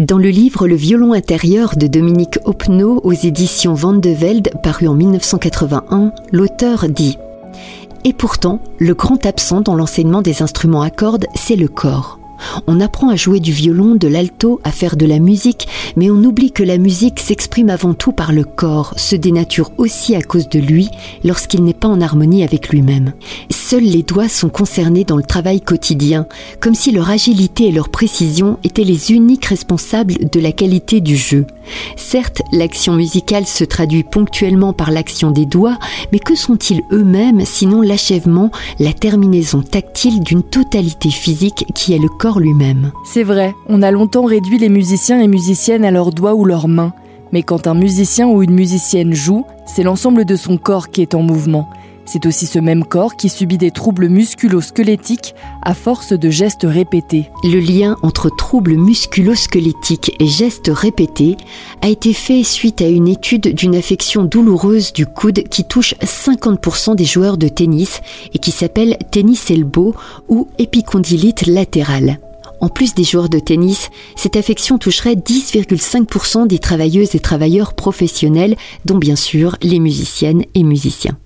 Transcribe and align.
Dans 0.00 0.16
le 0.16 0.30
livre 0.30 0.66
Le 0.66 0.76
violon 0.76 1.12
intérieur 1.12 1.76
de 1.76 1.86
Dominique 1.86 2.38
Hopneau 2.46 3.02
aux 3.04 3.12
éditions 3.12 3.74
Van 3.74 3.92
de 3.92 4.08
Velde, 4.08 4.48
paru 4.62 4.88
en 4.88 4.94
1981, 4.94 6.14
l'auteur 6.32 6.88
dit 6.88 7.18
Et 8.04 8.14
pourtant, 8.14 8.60
le 8.78 8.94
grand 8.94 9.26
absent 9.26 9.60
dans 9.60 9.74
l'enseignement 9.74 10.22
des 10.22 10.40
instruments 10.40 10.80
à 10.80 10.88
cordes, 10.88 11.26
c'est 11.34 11.54
le 11.54 11.68
corps. 11.68 12.19
On 12.66 12.80
apprend 12.80 13.08
à 13.08 13.16
jouer 13.16 13.40
du 13.40 13.52
violon, 13.52 13.94
de 13.94 14.08
l'alto, 14.08 14.60
à 14.64 14.72
faire 14.72 14.96
de 14.96 15.06
la 15.06 15.18
musique, 15.18 15.68
mais 15.96 16.10
on 16.10 16.22
oublie 16.24 16.52
que 16.52 16.62
la 16.62 16.78
musique 16.78 17.20
s'exprime 17.20 17.70
avant 17.70 17.94
tout 17.94 18.12
par 18.12 18.32
le 18.32 18.44
corps, 18.44 18.94
se 18.96 19.16
dénature 19.16 19.72
aussi 19.78 20.14
à 20.14 20.22
cause 20.22 20.48
de 20.48 20.58
lui 20.58 20.88
lorsqu'il 21.24 21.64
n'est 21.64 21.74
pas 21.74 21.88
en 21.88 22.00
harmonie 22.00 22.44
avec 22.44 22.68
lui-même. 22.68 23.12
Seuls 23.50 23.84
les 23.84 24.02
doigts 24.02 24.28
sont 24.28 24.48
concernés 24.48 25.04
dans 25.04 25.16
le 25.16 25.22
travail 25.22 25.60
quotidien, 25.60 26.26
comme 26.60 26.74
si 26.74 26.92
leur 26.92 27.10
agilité 27.10 27.68
et 27.68 27.72
leur 27.72 27.88
précision 27.88 28.58
étaient 28.64 28.84
les 28.84 29.12
uniques 29.12 29.46
responsables 29.46 30.14
de 30.30 30.40
la 30.40 30.52
qualité 30.52 31.00
du 31.00 31.16
jeu. 31.16 31.46
Certes, 31.96 32.42
l'action 32.52 32.94
musicale 32.94 33.46
se 33.46 33.64
traduit 33.64 34.02
ponctuellement 34.02 34.72
par 34.72 34.90
l'action 34.90 35.30
des 35.30 35.46
doigts, 35.46 35.78
mais 36.12 36.18
que 36.18 36.34
sont-ils 36.34 36.82
eux-mêmes 36.92 37.44
sinon 37.44 37.82
l'achèvement, 37.82 38.50
la 38.78 38.92
terminaison 38.92 39.62
tactile 39.62 40.20
d'une 40.20 40.42
totalité 40.42 41.10
physique 41.10 41.66
qui 41.74 41.92
est 41.92 41.98
le 41.98 42.08
corps 42.08 42.40
lui-même? 42.40 42.92
C'est 43.04 43.22
vrai, 43.22 43.54
on 43.68 43.82
a 43.82 43.90
longtemps 43.90 44.24
réduit 44.24 44.58
les 44.58 44.68
musiciens 44.68 45.20
et 45.20 45.28
musiciennes 45.28 45.84
à 45.84 45.90
leurs 45.90 46.12
doigts 46.12 46.34
ou 46.34 46.44
leurs 46.44 46.68
mains. 46.68 46.92
Mais 47.32 47.42
quand 47.42 47.66
un 47.66 47.74
musicien 47.74 48.26
ou 48.28 48.42
une 48.42 48.54
musicienne 48.54 49.14
joue, 49.14 49.44
c'est 49.66 49.84
l'ensemble 49.84 50.24
de 50.24 50.36
son 50.36 50.56
corps 50.56 50.90
qui 50.90 51.02
est 51.02 51.14
en 51.14 51.22
mouvement. 51.22 51.68
C'est 52.12 52.26
aussi 52.26 52.46
ce 52.46 52.58
même 52.58 52.82
corps 52.82 53.14
qui 53.14 53.28
subit 53.28 53.56
des 53.56 53.70
troubles 53.70 54.08
musculo-squelettiques 54.08 55.36
à 55.62 55.74
force 55.74 56.12
de 56.12 56.28
gestes 56.28 56.66
répétés. 56.68 57.30
Le 57.44 57.60
lien 57.60 57.94
entre 58.02 58.34
troubles 58.36 58.74
musculo-squelettiques 58.74 60.16
et 60.18 60.26
gestes 60.26 60.72
répétés 60.74 61.36
a 61.82 61.88
été 61.88 62.12
fait 62.12 62.42
suite 62.42 62.82
à 62.82 62.88
une 62.88 63.06
étude 63.06 63.54
d'une 63.54 63.76
affection 63.76 64.24
douloureuse 64.24 64.92
du 64.92 65.06
coude 65.06 65.44
qui 65.50 65.62
touche 65.62 65.94
50% 66.02 66.96
des 66.96 67.04
joueurs 67.04 67.38
de 67.38 67.46
tennis 67.46 68.00
et 68.34 68.40
qui 68.40 68.50
s'appelle 68.50 68.98
tennis 69.12 69.48
elbow 69.52 69.94
ou 70.28 70.48
épicondylite 70.58 71.46
latérale. 71.46 72.18
En 72.60 72.68
plus 72.68 72.92
des 72.92 73.04
joueurs 73.04 73.28
de 73.28 73.38
tennis, 73.38 73.88
cette 74.16 74.34
affection 74.34 74.78
toucherait 74.78 75.14
10,5% 75.14 76.48
des 76.48 76.58
travailleuses 76.58 77.14
et 77.14 77.20
travailleurs 77.20 77.72
professionnels, 77.74 78.56
dont 78.84 78.98
bien 78.98 79.16
sûr 79.16 79.54
les 79.62 79.78
musiciennes 79.78 80.42
et 80.56 80.64
musiciens. 80.64 81.16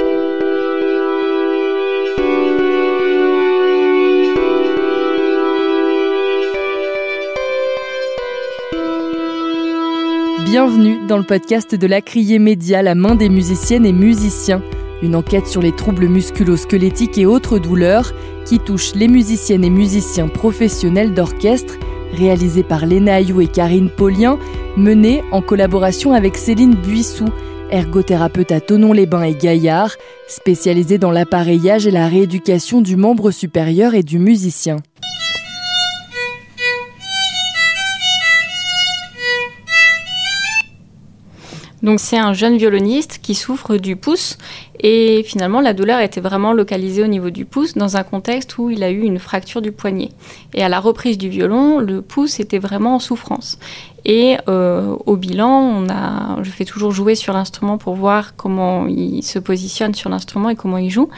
Bienvenue 10.56 11.05
dans 11.08 11.16
le 11.19 11.24
podcast 11.24 11.74
de 11.74 11.86
la 11.88 12.00
Criée 12.00 12.38
Média, 12.38 12.80
la 12.80 12.94
main 12.94 13.16
des 13.16 13.28
musiciennes 13.28 13.84
et 13.84 13.92
musiciens. 13.92 14.62
Une 15.02 15.16
enquête 15.16 15.48
sur 15.48 15.60
les 15.60 15.74
troubles 15.74 16.06
musculo-squelettiques 16.06 17.19
et 17.19 17.27
autres 17.27 17.58
douleurs 17.58 18.12
qui 18.47 18.60
touchent 18.60 18.94
les 18.94 19.08
musiciennes 19.08 19.64
et 19.64 19.70
musiciens 19.70 20.28
professionnels 20.28 21.12
d'orchestre, 21.12 21.75
réalisée 22.12 22.62
par 22.62 22.86
Léna 22.86 23.14
Ayou 23.14 23.41
et 23.41 23.48
Karine 23.48 23.91
Paulien, 23.91 24.38
menée 24.77 25.25
en 25.32 25.42
collaboration 25.42 26.12
avec 26.12 26.36
Céline 26.36 26.77
Buissou, 26.77 27.25
ergothérapeute 27.72 28.52
à 28.52 28.60
Tonon-les-Bains 28.60 29.25
et 29.25 29.34
Gaillard, 29.34 29.97
spécialisée 30.28 30.98
dans 30.98 31.10
l'appareillage 31.10 31.88
et 31.88 31.91
la 31.91 32.06
rééducation 32.06 32.80
du 32.80 32.94
membre 32.94 33.32
supérieur 33.32 33.94
et 33.94 34.05
du 34.05 34.20
musicien. 34.20 34.77
Donc 41.85 42.01
c'est 42.01 42.17
un 42.17 42.33
jeune 42.33 42.57
violoniste 42.57 43.19
qui 43.23 43.35
souffre 43.35 43.77
du 43.77 43.95
pouce 43.95 44.39
et 44.80 45.22
finalement 45.25 45.61
la 45.61 45.72
douleur 45.72 46.00
était 46.00 46.20
vraiment 46.20 46.53
localisée 46.53 47.03
au 47.03 47.06
niveau 47.06 47.31
du 47.31 47.44
pouce 47.44 47.75
dans 47.75 47.97
un 47.97 48.03
contexte 48.03 48.59
où 48.59 48.71
il 48.71 48.82
a 48.82 48.91
eu 48.91 49.03
une 49.03 49.19
fracture 49.19 49.62
du 49.62 49.72
poignet. 49.72 50.10
Et 50.54 50.62
à 50.62 50.69
la 50.69 50.81
reprise 50.81 51.19
du 51.19 51.28
violon, 51.28 51.78
le 51.78 52.03
pouce 52.03 52.41
était 52.41 52.59
vraiment 52.59 52.97
en 52.97 52.99
souffrance. 52.99 53.59
Et 54.06 54.37
euh, 54.49 54.97
au 55.06 55.16
bilan, 55.16 55.49
on 55.49 55.88
a, 55.88 56.43
je 56.43 56.50
fais 56.50 56.65
toujours 56.65 56.93
jouer 56.93 57.15
sur 57.15 57.32
l'instrument 57.32 57.78
pour 57.78 57.94
voir 57.94 58.37
comment 58.37 58.87
il 58.87 59.22
se 59.22 59.38
positionne 59.38 59.94
sur 59.94 60.10
l'instrument 60.10 60.50
et 60.50 60.56
comment 60.56 60.76
il 60.76 60.91
joue. 60.91 61.09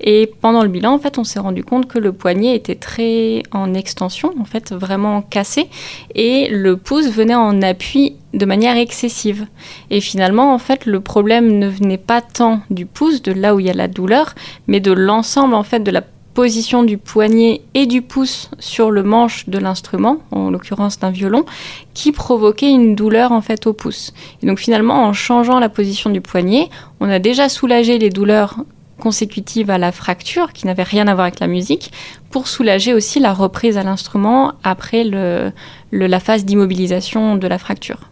Et 0.00 0.30
pendant 0.40 0.62
le 0.62 0.68
bilan, 0.68 0.94
en 0.94 0.98
fait, 0.98 1.18
on 1.18 1.24
s'est 1.24 1.40
rendu 1.40 1.64
compte 1.64 1.88
que 1.88 1.98
le 1.98 2.12
poignet 2.12 2.54
était 2.54 2.76
très 2.76 3.42
en 3.50 3.74
extension, 3.74 4.32
en 4.40 4.44
fait, 4.44 4.72
vraiment 4.72 5.22
cassé, 5.22 5.68
et 6.14 6.48
le 6.48 6.76
pouce 6.76 7.08
venait 7.10 7.34
en 7.34 7.62
appui 7.62 8.14
de 8.32 8.46
manière 8.46 8.76
excessive. 8.76 9.46
Et 9.90 10.00
finalement, 10.00 10.52
en 10.54 10.58
fait, 10.58 10.86
le 10.86 11.00
problème 11.00 11.58
ne 11.58 11.68
venait 11.68 11.96
pas 11.98 12.20
tant 12.20 12.60
du 12.70 12.86
pouce, 12.86 13.05
de 13.22 13.32
là 13.32 13.54
où 13.54 13.60
il 13.60 13.66
y 13.66 13.70
a 13.70 13.74
la 13.74 13.88
douleur, 13.88 14.34
mais 14.66 14.80
de 14.80 14.92
l'ensemble, 14.92 15.54
en 15.54 15.62
fait, 15.62 15.80
de 15.80 15.90
la 15.90 16.02
position 16.34 16.82
du 16.82 16.98
poignet 16.98 17.62
et 17.72 17.86
du 17.86 18.02
pouce 18.02 18.50
sur 18.58 18.90
le 18.90 19.02
manche 19.02 19.48
de 19.48 19.58
l'instrument, 19.58 20.18
en 20.30 20.50
l'occurrence 20.50 20.98
d'un 20.98 21.10
violon, 21.10 21.46
qui 21.94 22.12
provoquait 22.12 22.70
une 22.70 22.94
douleur 22.94 23.32
en 23.32 23.40
fait 23.40 23.66
au 23.66 23.72
pouce. 23.72 24.12
Et 24.42 24.46
donc 24.46 24.58
finalement, 24.58 25.06
en 25.06 25.14
changeant 25.14 25.58
la 25.58 25.70
position 25.70 26.10
du 26.10 26.20
poignet, 26.20 26.68
on 27.00 27.08
a 27.08 27.18
déjà 27.20 27.48
soulagé 27.48 27.98
les 27.98 28.10
douleurs 28.10 28.58
consécutives 29.00 29.70
à 29.70 29.78
la 29.78 29.92
fracture, 29.92 30.52
qui 30.52 30.66
n'avaient 30.66 30.82
rien 30.82 31.08
à 31.08 31.14
voir 31.14 31.26
avec 31.26 31.40
la 31.40 31.46
musique, 31.46 31.90
pour 32.28 32.48
soulager 32.48 32.92
aussi 32.92 33.18
la 33.18 33.32
reprise 33.32 33.78
à 33.78 33.82
l'instrument 33.82 34.52
après 34.62 35.04
la 35.04 36.20
phase 36.20 36.44
d'immobilisation 36.44 37.36
de 37.36 37.46
la 37.46 37.56
fracture. 37.56 38.10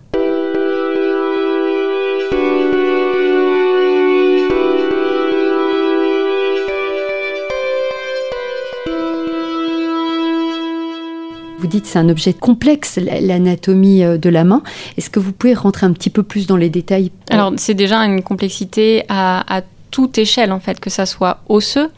Vous 11.64 11.70
dites 11.70 11.86
c'est 11.86 11.98
un 11.98 12.10
objet 12.10 12.34
complexe, 12.34 12.98
l'anatomie 12.98 14.04
euh, 14.04 14.18
de 14.18 14.28
la 14.28 14.44
main. 14.44 14.62
Est-ce 14.98 15.08
que 15.08 15.18
vous 15.18 15.32
pouvez 15.32 15.54
rentrer 15.54 15.86
un 15.86 15.94
petit 15.94 16.10
peu 16.10 16.22
plus 16.22 16.46
dans 16.46 16.58
les 16.58 16.68
détails 16.68 17.10
Alors 17.30 17.54
c'est 17.56 17.72
déjà 17.72 18.00
une 18.00 18.22
complexité 18.22 19.04
à, 19.08 19.62
toute 19.90 20.18
échelle 20.18 20.52
en 20.52 20.60
fait, 20.60 20.78
que 20.78 20.90
ça 20.90 21.06
soit 21.06 21.38
osseux, 21.48 21.90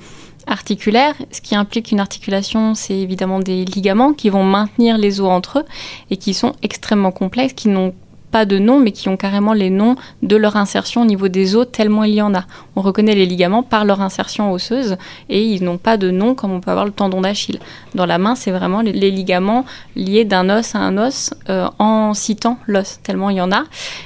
articulaire. 0.47 1.17
Ce 1.33 1.41
qui 1.41 1.57
implique 1.57 1.91
une 1.91 1.99
articulation, 1.99 2.77
c'est 2.77 2.97
évidemment 2.97 3.41
des 3.41 3.65
ligaments 3.65 4.13
qui 4.13 4.31
vont 4.31 4.45
maintenir 4.45 4.99
les 4.99 5.21
os 5.21 5.27
entre 5.27 5.59
eux 5.59 5.65
et 6.13 6.17
qui 6.17 6.33
sont 6.33 6.53
extrêmement 6.63 7.11
complexes, 7.11 7.55
qui 7.55 7.67
n'ont 7.67 7.93
pas 8.37 8.45
de 8.45 8.59
nom, 8.59 8.81
mais 8.81 8.93
qui 8.93 9.09
ont 9.09 9.17
carrément 9.17 9.55
les 9.55 9.71
noms 9.71 9.97
de 10.23 10.37
leur 10.37 10.57
insertion 10.57 11.01
au 11.01 11.05
niveau 11.07 11.29
des 11.29 11.57
os, 11.57 11.67
tellement 11.73 12.05
il 12.05 12.17
y 12.17 12.21
en 12.21 12.35
a. 12.35 12.45
On 12.77 12.83
reconnaît 12.83 13.15
les 13.15 13.25
ligaments 13.25 13.63
par 13.63 13.87
leur 13.87 14.03
insertion 14.03 14.53
osseuse 14.53 14.99
et 15.31 15.43
ils 15.43 15.65
n'ont 15.65 15.79
pas 15.79 15.97
de 15.97 16.11
nom 16.11 16.35
comme 16.35 16.53
on 16.53 16.61
peut 16.61 16.71
avoir 16.71 16.85
le 16.85 16.93
tendon 16.93 17.23
d'Achille. 17.23 17.61
Dans 17.95 18.05
la 18.05 18.19
main, 18.19 18.35
c'est 18.35 18.51
vraiment 18.51 18.83
les, 18.83 19.11
ligaments 19.11 19.65
liés 19.95 20.27
d'un 20.27 20.51
os 20.51 20.75
à 20.75 20.81
un 20.81 20.99
os 20.99 21.33
euh, 21.49 21.67
en 21.79 22.13
citant 22.13 22.59
l'os, 22.67 23.01
tellement 23.03 23.31
il 23.31 23.39
y 23.39 23.41
en 23.41 23.53
a. 23.53 23.65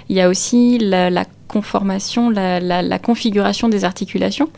Il 0.08 0.14
y 0.14 0.20
a 0.20 0.28
aussi 0.28 0.78
la, 0.78 1.24
conformation, 1.48 2.30
la, 2.30 2.98
configuration 3.00 3.69
des 3.69 3.84
articulations 3.84 4.48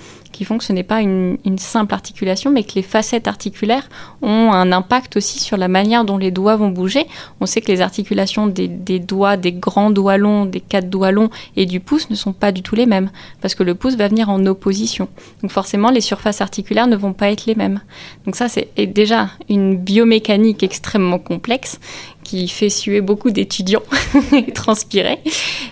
font 0.45 0.59
que 0.59 0.65
ce 0.65 0.73
n'est 0.73 0.83
pas 0.83 1.01
une, 1.01 1.39
simple 1.59 1.95
articulation, 1.95 2.51
mais 2.51 2.65
que 2.65 2.73
les 2.75 2.83
facettes 2.83 3.29
articulaires 3.29 3.89
ont 4.23 4.53
un 4.53 4.73
impact 4.73 5.17
aussi 5.17 5.39
sur 5.39 5.57
la 5.57 5.69
manière 5.69 6.05
dont 6.05 6.19
les 6.19 6.31
doigts 6.31 6.57
vont 6.57 6.71
bouger. 6.71 7.07
On 7.41 7.47
sait 7.47 7.61
que 7.61 7.71
les 7.71 7.81
articulations 7.81 8.47
des, 8.47 8.69
doigts, 8.99 9.37
des 9.37 9.53
grands 9.53 9.91
doigts 9.91 10.17
longs, 10.17 10.47
des 10.47 10.61
quatre 10.61 10.89
doigts 10.89 11.13
longs 11.13 11.31
et 11.57 11.67
du 11.67 11.81
pouce 11.81 12.11
ne 12.11 12.15
sont 12.15 12.33
pas 12.33 12.53
du 12.53 12.63
tout 12.63 12.75
les 12.75 12.87
mêmes, 12.87 13.11
parce 13.41 13.55
que 13.55 13.63
le 13.63 13.75
pouce 13.75 13.97
va 13.97 14.09
venir 14.09 14.31
en 14.31 14.45
opposition. 14.47 15.09
Donc 15.43 15.51
forcément, 15.51 15.91
les 15.91 16.01
surfaces 16.01 16.41
articulaires 16.41 16.87
ne 16.87 16.97
vont 16.97 17.13
pas 17.13 17.31
être 17.31 17.47
les 17.47 17.55
mêmes. 17.55 17.81
Donc 18.25 18.37
ça, 18.37 18.49
c'est 18.49 18.71
déjà 18.87 19.31
une 19.49 19.77
biomécanique 19.77 20.63
extrêmement 20.63 21.19
complexe 21.19 21.79
qui 22.23 22.49
fait 22.49 22.69
suer 22.69 23.01
beaucoup 23.01 23.31
d'étudiants 23.31 23.83
et 24.33 24.53
transpirer. 24.53 25.19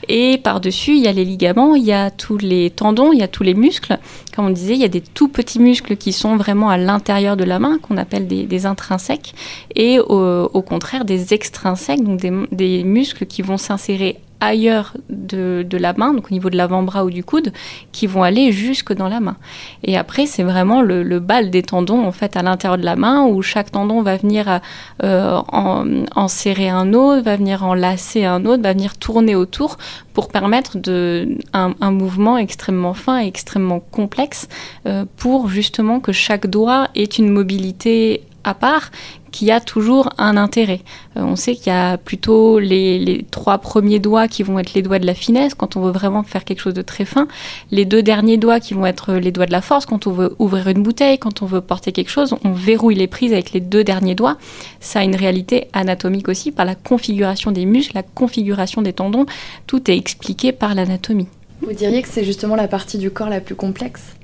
Et 0.09 0.39
par-dessus, 0.39 0.93
il 0.97 1.03
y 1.03 1.09
a 1.09 1.13
les 1.13 1.25
ligaments, 1.25 1.75
il 1.75 1.85
y 1.85 1.93
a 1.93 2.11
tous 2.11 2.39
les 2.39 2.71
tendons, 2.71 3.13
il 3.13 3.21
y 3.21 3.23
a 3.23 3.29
tous 3.29 3.43
les 3.43 3.55
muscles. 3.55 3.99
Comme 4.35 4.47
on 4.47 4.51
disait, 4.51 4.75
il 4.75 4.81
y 4.81 4.85
a 4.85 4.89
des 4.89 5.01
tout 5.01 5.29
petits 5.29 5.61
muscles 5.61 5.97
qui 5.97 6.13
sont 6.13 6.37
vraiment 6.37 6.69
à 6.69 6.77
l'intérieur 6.77 7.37
de 7.37 7.45
la 7.45 7.59
main, 7.59 7.79
qu'on 7.79 7.97
appelle 7.97 8.27
des, 8.27 8.67
intrinsèques, 8.67 9.35
et 9.75 9.99
au, 9.99 10.63
contraire 10.63 11.05
des 11.05 11.35
extrinsèques, 11.35 12.03
donc 12.03 12.21
des, 12.21 12.33
des 12.53 12.85
muscles 12.85 13.27
qui 13.27 13.43
vont 13.43 13.57
s'insérer 13.57 14.19
ailleurs 14.41 14.95
de, 15.09 15.65
la 15.79 15.93
main, 15.93 16.15
donc 16.15 16.27
au 16.31 16.35
niveau 16.35 16.51
de 16.51 16.57
l'avant-bras 16.57 17.05
ou 17.05 17.11
du 17.11 17.25
coude, 17.25 17.53
qui 17.93 18.07
vont 18.07 18.23
aller 18.23 18.53
jusque 18.53 18.93
dans 18.93 19.09
la 19.09 19.21
main. 19.21 19.37
Et 19.85 19.97
après, 19.97 20.27
c'est 20.27 20.43
vraiment 20.43 20.83
le, 20.83 21.21
bal 21.21 21.51
des 21.51 21.63
tendons 21.63 22.05
en 22.05 22.13
fait 22.13 22.37
à 22.37 22.43
l'intérieur 22.43 22.79
de 22.79 22.85
la 22.85 22.97
main, 22.97 23.25
où 23.25 23.43
chaque 23.43 23.71
tendon 23.71 24.03
va 24.03 24.17
venir 24.17 24.61
euh, 25.03 25.41
en, 25.49 26.29
serrer 26.29 26.69
un 26.69 26.93
autre, 26.95 27.23
va 27.23 27.37
venir 27.37 27.65
enlacer 27.65 28.25
un 28.25 28.45
autre, 28.47 28.63
va 28.63 28.73
venir 28.73 28.97
tourner 28.97 29.35
autour 29.35 29.77
pour 30.15 30.29
permettre 30.29 30.79
de, 30.79 31.39
un, 31.53 31.91
mouvement 31.91 32.39
extrêmement 32.39 32.95
fin 32.95 33.23
et 33.23 33.27
extrêmement 33.27 33.81
complexe 33.81 34.49
euh, 34.87 35.05
pour 35.17 35.49
justement 35.49 36.01
que 36.01 36.13
chaque 36.13 36.47
doigt 36.47 36.89
ait 36.95 37.05
une 37.05 37.31
mobilité 37.31 38.23
à 38.45 38.55
part 38.55 38.91
qui 39.31 39.51
a 39.51 39.61
toujours 39.61 40.11
un 40.19 40.37
intérêt. 40.37 40.81
Euh, 41.17 41.23
on 41.23 41.37
sait 41.37 41.55
qu'il 41.55 41.69
y 41.69 41.77
a 41.77 41.97
plutôt 41.97 42.59
les, 42.59 43.25
trois 43.31 43.59
premiers 43.59 43.99
doigts 43.99 44.29
qui 44.29 44.43
vont 44.43 44.59
être 44.59 44.75
les 44.75 44.83
doigts 44.83 44.99
de 44.99 45.07
la 45.07 45.15
finesse 45.15 45.55
quand 45.55 45.77
on 45.77 45.83
veut 45.83 45.93
vraiment 45.93 46.23
faire 46.23 46.45
quelque 46.45 46.61
chose 46.61 46.75
de 46.75 46.83
très 46.83 47.05
fin, 47.05 47.29
les 47.71 47.85
deux 47.85 48.03
derniers 48.03 48.37
doigts 48.37 48.61
qui 48.61 48.75
vont 48.75 48.87
être 48.87 49.15
les 49.15 49.33
doigts 49.33 49.47
de 49.47 49.53
la 49.53 49.63
force 49.63 49.87
quand 49.87 50.07
on 50.07 50.13
veut 50.13 50.35
ouvrir 50.39 50.69
une 50.69 50.83
bouteille, 50.83 51.19
quand 51.19 51.43
on 51.43 51.47
veut 51.47 51.61
porter 51.61 51.93
quelque 51.93 52.11
chose, 52.11 52.35
on 52.45 52.53
verrouille 52.53 52.95
les 52.95 53.07
prises 53.07 53.33
avec 53.33 53.53
les 53.53 53.61
deux 53.61 53.85
derniers 53.85 54.15
doigts. 54.15 54.37
Ça 54.81 55.01
a 55.01 55.05
une 55.05 55.17
réalité 55.17 55.69
anatomique 55.73 56.29
aussi 56.29 56.53
par 56.53 56.65
la 56.65 56.75
configuration 56.75 57.53
des 57.53 57.67
muscles, 57.67 57.93
la 57.95 58.03
configuration 58.03 58.83
des 58.83 58.93
tendons. 58.93 59.27
Tout 59.67 59.91
est 59.91 59.97
expliqué 59.97 60.53
par 60.53 60.75
l'anatomie. 60.75 61.29
Vous 61.63 61.73
diriez 61.75 62.01
que 62.01 62.09
c'est 62.09 62.25
justement 62.25 62.57
la 62.57 62.69
partie 62.69 62.97
du 62.97 63.11
corps 63.11 63.29
la 63.29 63.41
plus 63.41 63.55
complexe? 63.55 64.15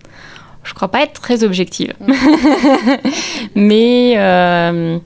Je 0.66 0.74
crois 0.74 0.88
pas 0.88 1.02
être 1.02 1.20
très 1.20 1.44
objective. 1.44 1.94
Mais 3.54 4.14
euh, 4.16 4.98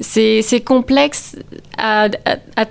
c'est 0.00 0.64
complexe 0.64 1.36
à, 1.76 2.08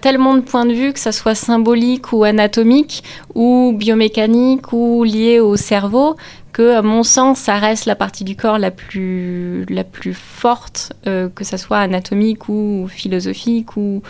tellement 0.01 0.35
de 0.35 0.41
points 0.41 0.65
de 0.65 0.73
vue, 0.73 0.93
que 0.93 0.99
ça 0.99 1.11
soit 1.11 1.35
symbolique 1.35 2.13
ou 2.13 2.23
anatomique, 2.23 3.03
ou 3.35 3.73
biomécanique, 3.75 4.73
ou 4.73 5.03
lié 5.03 5.39
au 5.39 5.55
cerveau, 5.55 6.15
que, 6.53 6.75
à 6.75 6.81
mon 6.81 7.03
sens, 7.03 7.39
ça 7.39 7.57
reste 7.57 7.85
la 7.85 7.95
partie 7.95 8.23
du 8.23 8.35
corps 8.35 8.59
la 8.59 8.71
plus, 8.71 9.65
forte, 10.13 10.93
euh, 11.07 11.27
que 11.33 11.43
ça 11.43 11.57
soit 11.57 11.79
anatomique 11.79 12.47
ou 12.47 12.87
philosophique 12.89 13.75
ou 13.75 14.01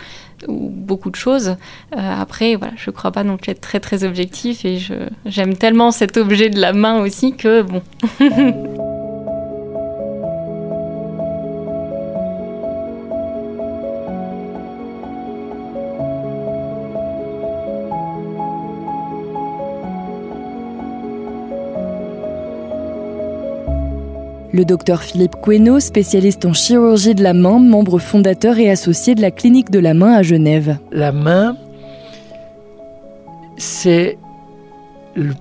ou 0.48 0.68
beaucoup 0.68 1.10
de 1.10 1.16
choses. 1.16 1.56
Euh, 1.96 2.20
après, 2.20 2.56
voilà, 2.56 2.74
je 2.76 2.90
ne 2.90 2.94
crois 2.94 3.12
pas 3.12 3.24
non 3.24 3.38
plus 3.38 3.52
être 3.52 3.60
très 3.60 3.80
très 3.80 4.04
objectif 4.04 4.64
et 4.64 4.78
j'aime 5.24 5.56
tellement 5.56 5.90
cet 5.90 6.16
objet 6.18 6.50
de 6.50 6.60
la 6.60 6.72
main 6.72 7.00
aussi 7.00 7.34
que 7.34 7.62
bon. 7.62 7.82
Le 24.54 24.64
docteur 24.64 25.02
Philippe 25.02 25.34
Queno, 25.42 25.80
spécialiste 25.80 26.44
en 26.44 26.52
chirurgie 26.52 27.16
de 27.16 27.24
la 27.24 27.34
main, 27.34 27.58
membre 27.58 27.98
fondateur 27.98 28.56
et 28.56 28.70
associé 28.70 29.16
de 29.16 29.20
la 29.20 29.32
clinique 29.32 29.68
de 29.68 29.80
la 29.80 29.94
main 29.94 30.12
à 30.12 30.22
Genève. 30.22 30.78
La 30.92 31.10
main, 31.10 31.56
c'est 33.56 34.16
le, 35.16 35.34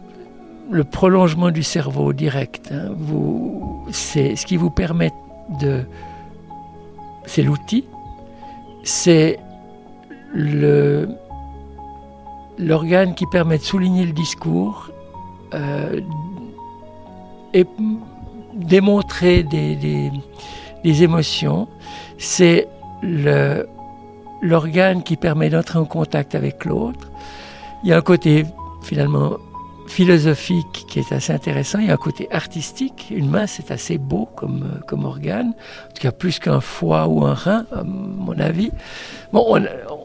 prolongement 0.83 1.51
du 1.51 1.62
cerveau 1.62 2.12
direct. 2.12 2.71
Hein. 2.74 2.95
c'est 3.92 4.36
ce 4.36 4.48
qui 4.48 4.57
vous 4.57 4.71
permet 4.71 5.12
de. 5.62 5.81
C'est 7.27 7.44
l'outil, 7.44 7.86
c'est 8.83 9.38
l'organe 12.57 13.13
qui 13.13 13.27
permet 13.27 13.60
de 13.60 13.63
souligner 13.63 14.07
le 14.07 14.13
discours 14.13 14.89
euh, 15.54 16.01
démontrer 18.54 19.44
des, 19.44 20.12
émotions, 21.04 21.68
c'est 22.18 22.68
l'organe 24.42 25.04
qui 25.04 25.18
permet 25.18 25.50
d'entrer 25.50 25.80
en 25.80 25.86
contact 25.86 26.36
avec 26.36 26.66
l'autre. 26.66 27.12
Il 27.84 27.90
y 27.90 27.94
a 27.94 27.98
un 27.98 28.02
côté 28.02 28.46
finalement 28.82 29.38
philosophique 29.88 30.86
qui 30.88 31.00
est 31.00 31.12
assez 31.12 31.34
intéressant. 31.34 31.80
Il 31.80 31.88
y 31.88 31.92
a 31.92 31.94
un 31.94 31.98
côté 31.98 32.28
artistique. 32.32 33.08
Une 33.12 33.30
main, 33.30 33.48
c'est 33.48 33.72
assez 33.72 33.98
beau 33.98 34.28
comme, 34.36 34.82
comme 34.88 35.06
organe. 35.06 35.50
En 35.50 35.94
tout 35.94 36.02
cas, 36.02 36.12
plus 36.12 36.40
qu'un 36.40 36.62
foie 36.62 37.08
ou 37.08 37.26
un 37.26 37.34
rein, 37.34 37.66
à 37.72 37.84
mon 37.84 38.38
avis. 38.40 38.72
Bon, 39.32 39.46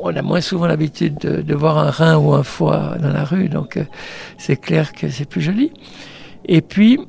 on, 0.02 0.16
a 0.16 0.22
moins 0.22 0.40
souvent 0.40 0.66
l'habitude 0.66 1.18
de, 1.18 1.54
voir 1.54 1.78
un 1.78 1.90
rein 1.90 2.16
ou 2.18 2.32
un 2.32 2.42
foie 2.42 2.96
dans 3.00 3.12
la 3.12 3.24
rue, 3.24 3.48
donc 3.48 3.76
euh, 3.76 3.84
c'est 4.36 4.56
clair 4.56 4.92
que 4.92 5.08
c'est 5.08 5.28
plus 5.28 5.40
joli. 5.40 5.72
Et 6.44 6.60
puis, 6.60 7.00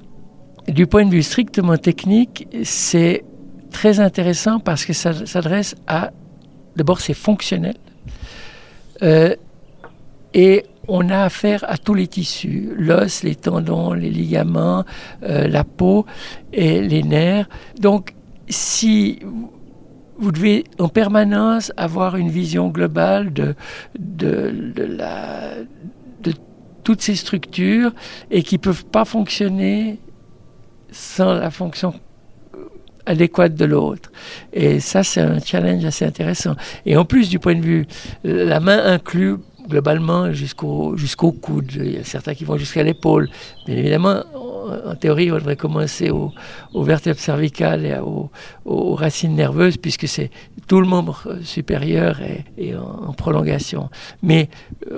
du 0.71 0.87
point 0.87 1.05
de 1.05 1.11
vue 1.11 1.23
strictement 1.23 1.77
technique, 1.77 2.47
c'est 2.63 3.23
très 3.71 3.99
intéressant 3.99 4.59
parce 4.59 4.85
que 4.85 4.93
ça 4.93 5.25
s'adresse 5.25 5.75
à, 5.87 6.11
d'abord 6.75 7.01
c'est 7.01 7.13
fonctionnel, 7.13 7.75
euh, 9.03 9.35
et 10.33 10.65
on 10.87 11.09
a 11.09 11.21
affaire 11.23 11.63
à 11.67 11.77
tous 11.77 11.93
les 11.93 12.07
tissus, 12.07 12.71
l'os, 12.77 13.23
les 13.23 13.35
tendons, 13.35 13.93
les 13.93 14.09
ligaments, 14.09 14.85
euh, 15.23 15.47
la 15.47 15.63
peau 15.63 16.05
et 16.51 16.81
les 16.81 17.03
nerfs. 17.03 17.47
Donc 17.79 18.13
si 18.47 19.19
vous 20.17 20.31
devez 20.31 20.65
en 20.79 20.89
permanence 20.89 21.71
avoir 21.77 22.17
une 22.17 22.29
vision 22.29 22.69
globale 22.69 23.31
de, 23.31 23.55
de, 23.97 24.53
toutes 26.83 27.01
ces 27.01 27.15
structures 27.15 27.91
et 28.31 28.41
qui 28.41 28.57
peuvent 28.57 28.85
pas 28.85 29.05
fonctionner 29.05 29.99
sans 30.91 31.33
la 31.33 31.51
fonction 31.51 31.93
adéquate 33.05 33.55
de 33.55 33.65
l'autre. 33.65 34.11
Et 34.53 34.79
ça, 34.79 35.03
c'est 35.03 35.21
un 35.21 35.39
challenge 35.39 35.83
assez 35.83 36.05
intéressant. 36.05 36.55
Et 36.85 36.95
en 36.95 37.05
plus, 37.05 37.29
du 37.29 37.39
point 37.39 37.55
de 37.55 37.61
vue, 37.61 37.87
la 38.23 38.59
main 38.59 38.83
inclut 38.85 39.37
globalement 39.67 40.33
jusqu'au 40.33 40.97
jusqu'au 40.97 41.31
coude. 41.31 41.71
Il 41.75 41.93
y 41.93 41.97
a 41.97 42.03
certains 42.03 42.33
qui 42.33 42.43
vont 42.43 42.57
jusqu'à 42.57 42.83
l'épaule. 42.83 43.29
Bien 43.65 43.75
évidemment, 43.75 44.23
en 44.85 44.95
théorie, 44.95 45.31
on 45.31 45.35
devrait 45.35 45.55
commencer 45.55 46.09
aux, 46.11 46.31
vertèbres 46.75 47.19
cervicales 47.19 47.85
et 47.85 47.97
aux, 48.65 48.95
racines 48.95 49.35
nerveuses, 49.35 49.77
puisque 49.77 50.07
c'est 50.07 50.29
tout 50.67 50.79
le 50.79 50.87
membre 50.87 51.37
supérieur 51.43 52.19
et, 52.57 52.75
en, 52.75 53.13
prolongation. 53.13 53.89
Mais 54.21 54.49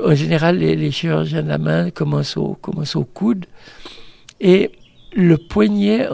en 0.06 0.16
général, 0.16 0.58
les, 0.58 0.92
chirurgiens 0.92 1.44
de 1.44 1.50
la 1.50 1.58
main 1.58 1.90
commencent 1.92 2.38
au, 2.38 2.58
commencent 2.62 2.96
au 2.96 3.06
coude. 3.06 3.46
Et 4.40 4.72
le 5.14 5.38
poignet 5.38 6.08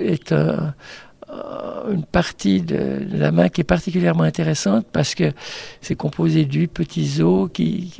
est 0.00 0.32
une 0.32 2.04
partie 2.10 2.62
de, 2.62 3.06
la 3.12 3.32
main 3.32 3.48
qui 3.48 3.60
est 3.60 3.64
particulièrement 3.64 4.24
intéressante 4.24 4.86
parce 4.92 5.14
que 5.14 5.32
c'est 5.80 5.94
composé 5.94 6.44
d'huile, 6.44 6.68
petits 6.68 7.20
os 7.22 7.50
qui, 7.52 7.94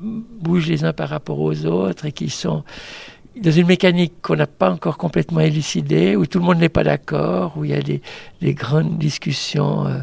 bougent 0.00 0.68
les 0.68 0.84
uns 0.84 0.92
par 0.92 1.08
rapport 1.08 1.40
aux 1.40 1.64
autres 1.66 2.06
et 2.06 2.12
qui 2.12 2.28
sont 2.28 2.64
dans 3.38 3.50
une 3.50 3.66
mécanique 3.66 4.14
qu'on 4.22 4.36
n'a 4.36 4.46
pas 4.46 4.70
encore 4.70 4.96
complètement 4.96 5.40
élucidée, 5.40 6.16
où 6.16 6.24
tout 6.26 6.38
le 6.38 6.44
monde 6.44 6.58
n'est 6.58 6.70
pas 6.70 6.84
d'accord, 6.84 7.52
où 7.56 7.64
il 7.64 7.70
y 7.70 7.74
a 7.74 7.82
des, 7.82 8.00
grandes 8.54 8.98
discussions. 8.98 9.86
Euh, 9.86 9.98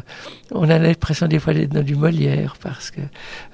on 0.52 0.70
a 0.70 0.78
l'impression 0.78 1.26
des 1.26 1.40
fois 1.40 1.52
d'être 1.52 1.72
dans 1.72 1.82
du 1.82 1.96
Molière, 1.96 2.56
parce 2.62 2.92
que 2.92 3.00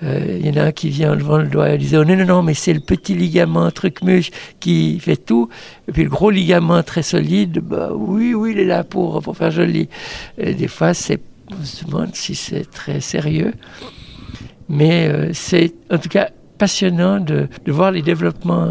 euh, 0.02 0.38
y 0.40 0.50
en 0.50 0.60
a 0.60 0.66
un 0.66 0.72
qui 0.72 0.90
vient 0.90 1.12
en 1.12 1.14
levant 1.14 1.38
le 1.38 1.48
doigt 1.48 1.70
et 1.70 1.78
disait 1.78 1.96
oh, 1.96 2.04
non, 2.04 2.16
non, 2.16 2.26
non, 2.26 2.42
mais 2.42 2.52
c'est 2.52 2.74
le 2.74 2.80
petit 2.80 3.14
ligament 3.14 3.70
truc-muche 3.70 4.30
qui 4.60 5.00
fait 5.00 5.16
tout. 5.16 5.48
Et 5.88 5.92
puis 5.92 6.04
le 6.04 6.10
gros 6.10 6.30
ligament 6.30 6.82
très 6.82 7.02
solide, 7.02 7.60
bah 7.60 7.90
oui, 7.94 8.34
oui, 8.34 8.52
il 8.52 8.58
est 8.58 8.66
là 8.66 8.84
pour, 8.84 9.22
pour 9.22 9.36
faire 9.36 9.50
joli. 9.50 9.88
Et 10.36 10.54
des 10.54 10.68
fois, 10.68 10.90
on 10.90 11.64
se 11.64 11.84
demande 11.86 12.14
si 12.14 12.34
c'est 12.34 12.70
très 12.70 13.00
sérieux. 13.00 13.54
Mais 14.68 15.08
euh, 15.08 15.30
c'est 15.32 15.72
en 15.90 15.96
tout 15.96 16.10
cas 16.10 16.28
passionnant 16.58 17.18
de, 17.18 17.48
de 17.64 17.72
voir 17.72 17.92
les 17.92 18.02
développements. 18.02 18.68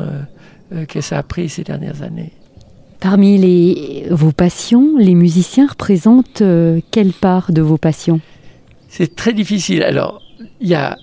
Euh, 0.72 0.86
que 0.86 1.02
ça 1.02 1.18
a 1.18 1.24
pris 1.24 1.50
ces 1.50 1.64
dernières 1.64 2.04
années. 2.04 2.32
Parmi 3.00 3.40
les, 3.40 4.06
vos 4.12 4.32
passions, 4.32 4.98
les 4.98 5.16
musiciens 5.16 5.66
représentent 5.66 6.44
euh, 6.44 6.80
quelle 6.92 7.12
part 7.12 7.52
de 7.52 7.62
vos 7.62 7.78
passions? 7.78 8.22
C'est 8.88 9.16
très 9.16 9.34
difficile. 9.34 9.82
Alors, 9.82 10.22
il 10.60 10.68
y 10.68 10.76
a 10.76 10.96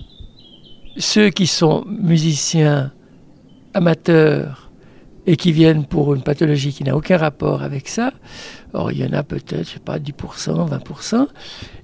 ceux 0.95 1.31
qui 1.31 1.47
sont 1.47 1.83
musiciens 1.85 2.93
amateurs 3.73 4.71
et 5.25 5.35
qui 5.35 5.51
viennent 5.51 5.85
pour 5.85 6.15
une 6.15 6.21
pathologie 6.21 6.71
qui 6.71 6.85
n'a 6.85 6.95
aucun 6.95 7.17
rapport 7.17 7.61
avec 7.61 7.89
ça. 7.89 8.13
Or, 8.73 8.93
il 8.93 8.99
y 8.99 9.05
en 9.05 9.11
a 9.11 9.23
peut-être, 9.23 9.65
je 9.65 9.73
sais 9.73 9.79
pas, 9.79 9.99
10%, 9.99 10.69
20%. 10.69 11.27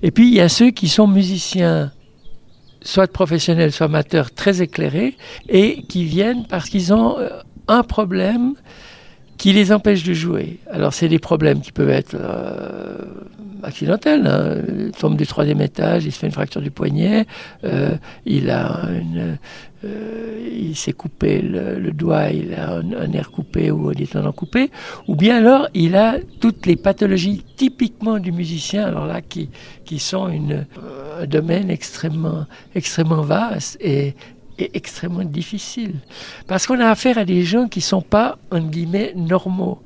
Et 0.04 0.12
puis, 0.12 0.30
il 0.30 0.34
y 0.36 0.40
a 0.40 0.48
ceux 0.48 0.72
qui 0.72 0.88
sont 0.88 1.08
musiciens 1.08 1.92
soit 2.82 3.12
professionnels, 3.12 3.74
soit 3.74 3.88
amateurs, 3.88 4.32
très 4.32 4.62
éclairés, 4.62 5.18
et 5.50 5.84
qui 5.84 6.06
viennent 6.06 6.46
parce 6.48 6.70
qu'ils 6.70 6.94
ont 6.94 7.18
euh, 7.18 7.30
un 7.68 7.84
problème 7.84 8.56
qui 9.38 9.52
les 9.52 9.72
empêche 9.72 10.04
de 10.04 10.14
jouer. 10.14 10.60
Alors 10.72 10.94
c'est 10.94 11.10
des 11.10 11.20
problèmes 11.20 11.60
qui 11.60 11.72
peuvent 11.72 11.90
être 11.90 12.16
euh, 12.18 12.98
accidentels. 13.64 14.26
Hein. 14.26 14.62
Il 14.86 14.92
tombe 14.92 15.18
du 15.18 15.28
troisième 15.28 15.60
étage, 15.60 16.06
il 16.06 16.12
se 16.12 16.20
fait 16.20 16.28
une 16.28 16.34
fracture 16.34 16.62
du 16.62 16.72
poignet, 16.72 17.26
euh, 17.66 17.96
il 18.26 18.50
a 18.50 18.88
euh, 18.88 19.36
il 20.50 20.78
s'est 20.78 20.94
coupé 20.94 21.42
le, 21.42 21.92
doigt, 21.92 22.30
il 22.30 22.54
a 22.54 22.76
un, 22.76 23.08
nerf 23.08 23.32
coupé 23.32 23.70
ou 23.70 23.94
des 23.94 24.08
tendons 24.08 24.32
coupés, 24.32 24.72
ou 25.10 25.16
bien 25.18 25.40
alors 25.40 25.68
il 25.74 25.98
a 25.98 26.20
toutes 26.40 26.66
les 26.66 26.78
pathologies 26.78 27.44
typiquement 27.58 28.20
du 28.20 28.32
musicien, 28.32 28.86
alors 28.86 29.08
là 29.08 29.22
qui, 29.22 29.50
qui 29.84 30.00
sont 30.00 30.28
un 30.28 31.26
domaine 31.26 31.70
extrêmement, 31.70 32.46
extrêmement 32.76 33.24
vaste 33.24 33.78
et, 33.82 34.16
est 34.58 34.76
extrêmement 34.76 35.24
difficile. 35.24 35.96
Parce 36.48 36.68
qu'on 36.68 36.80
a 36.80 36.90
affaire 36.90 37.18
à 37.18 37.26
des 37.26 37.44
gens 37.44 37.68
qui 37.68 37.80
ne 37.80 37.84
sont 37.84 38.02
pas, 38.02 38.38
en 38.52 38.60
guillemets, 38.60 39.14
normaux. 39.16 39.82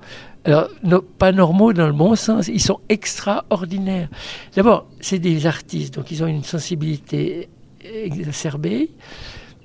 Alors, 0.46 0.70
pas 1.18 1.32
normaux 1.32 1.74
dans 1.74 1.88
le 1.88 1.94
bon 1.94 2.16
sens, 2.16 2.48
ils 2.48 2.62
sont 2.62 2.80
extraordinaires. 2.88 4.08
D'abord, 4.56 4.88
c'est 5.02 5.20
des 5.20 5.46
artistes, 5.46 5.96
donc 5.96 6.10
ils 6.10 6.24
ont 6.24 6.28
une 6.28 6.44
sensibilité 6.44 7.50
exacerbée. 7.84 8.92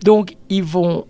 Donc, 0.03 0.37
ils 0.49 0.65
vont 0.65 1.07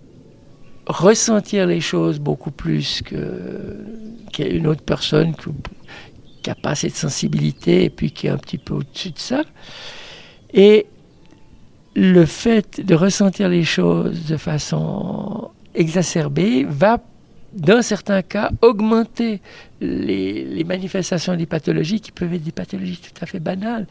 ressentir 0.86 1.66
les 1.66 1.80
choses 1.80 2.18
beaucoup 2.18 2.50
plus 2.50 3.02
qu'une 3.02 4.66
autre 4.66 4.82
personne 4.82 5.34
qui 5.34 6.50
n'a 6.50 6.54
pas 6.54 6.74
cette 6.74 6.96
sensibilité 6.96 7.84
et 7.84 7.90
puis 7.90 8.10
qui 8.10 8.26
est 8.26 8.30
un 8.30 8.36
petit 8.36 8.58
peu 8.58 8.74
au-dessus 8.74 9.10
de 9.10 9.18
ça. 9.18 9.42
Et 10.52 10.86
le 11.94 12.24
fait 12.24 12.80
de 12.80 12.94
ressentir 12.94 13.48
les 13.48 13.64
choses 13.64 14.26
de 14.26 14.36
façon 14.36 15.50
exacerbée 15.74 16.64
va, 16.64 16.98
dans 17.52 17.82
certains 17.82 18.22
cas, 18.22 18.50
augmenter 18.62 19.40
les, 19.80 20.64
manifestations 20.64 21.36
des 21.36 21.46
pathologies 21.46 22.00
qui 22.00 22.12
peuvent 22.12 22.32
être 22.32 22.44
des 22.44 22.52
pathologies 22.52 22.98
tout 22.98 23.22
à 23.22 23.26
fait 23.26 23.40
banales. 23.40 23.86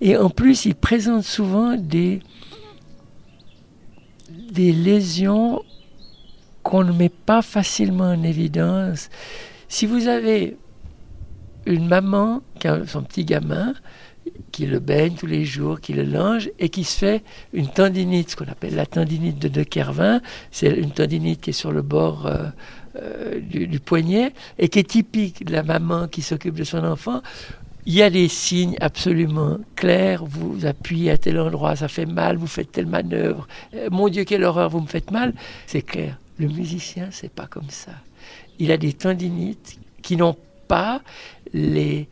Et 0.00 0.16
en 0.16 0.30
plus, 0.30 0.64
il 0.64 0.74
présente 0.74 1.24
souvent 1.24 1.76
des, 1.76 2.20
des 4.52 4.72
lésions 4.72 5.62
qu'on 6.62 6.84
ne 6.84 6.92
met 6.92 7.10
pas 7.10 7.42
facilement 7.42 8.10
en 8.10 8.22
évidence. 8.22 9.10
Si 9.68 9.86
vous 9.86 10.08
avez 10.08 10.56
une 11.66 11.88
maman 11.88 12.42
qui 12.58 12.68
a 12.68 12.86
son 12.86 13.02
petit 13.02 13.24
gamin, 13.24 13.74
qui 14.54 14.66
le 14.66 14.78
baigne 14.78 15.14
tous 15.14 15.26
les 15.26 15.44
jours, 15.44 15.80
qui 15.80 15.94
le 15.94 16.04
linge 16.04 16.48
et 16.60 16.68
qui 16.68 16.84
se 16.84 16.96
fait 16.96 17.24
une 17.52 17.66
tendinite, 17.66 18.30
ce 18.30 18.36
qu'on 18.36 18.46
appelle 18.46 18.76
la 18.76 18.86
tendinite 18.86 19.40
de 19.40 19.48
De 19.48 19.64
Kervin. 19.64 20.20
C'est 20.52 20.70
une 20.70 20.92
tendinite 20.92 21.40
qui 21.40 21.50
est 21.50 21.54
sur 21.64 21.72
le 21.72 21.82
bord 21.82 22.26
euh, 22.26 22.46
euh, 23.02 23.40
du, 23.40 23.80
poignet 23.80 24.32
et 24.60 24.68
qui 24.68 24.78
est 24.78 24.88
typique 24.88 25.44
de 25.44 25.50
la 25.50 25.64
maman 25.64 26.06
qui 26.06 26.22
s'occupe 26.22 26.54
de 26.54 26.62
son 26.62 26.84
enfant. 26.84 27.20
Il 27.84 27.94
y 27.94 28.02
a 28.02 28.10
des 28.10 28.28
signes 28.28 28.76
absolument 28.80 29.58
clairs. 29.74 30.24
Vous 30.24 30.64
appuyez 30.66 31.10
à 31.10 31.18
tel 31.18 31.40
endroit, 31.40 31.74
ça 31.74 31.88
fait 31.88 32.06
mal, 32.06 32.36
vous 32.36 32.46
faites 32.46 32.70
telle 32.70 32.86
manœuvre. 32.86 33.48
Euh, 33.74 33.88
mon 33.90 34.08
Dieu, 34.08 34.22
quelle 34.22 34.44
horreur, 34.44 34.70
vous 34.70 34.80
me 34.80 34.86
faites 34.86 35.10
mal. 35.10 35.34
C'est 35.66 35.82
clair. 35.82 36.16
Le 36.38 36.46
musicien, 36.46 37.08
c'est 37.10 37.32
pas 37.32 37.48
comme 37.48 37.70
ça. 37.70 37.92
Il 38.60 38.70
a 38.70 38.76
des 38.76 38.92
tendinites 38.92 39.80
qui 40.00 40.16
n'ont 40.16 40.36
pas 40.68 41.02
les, 41.52 42.06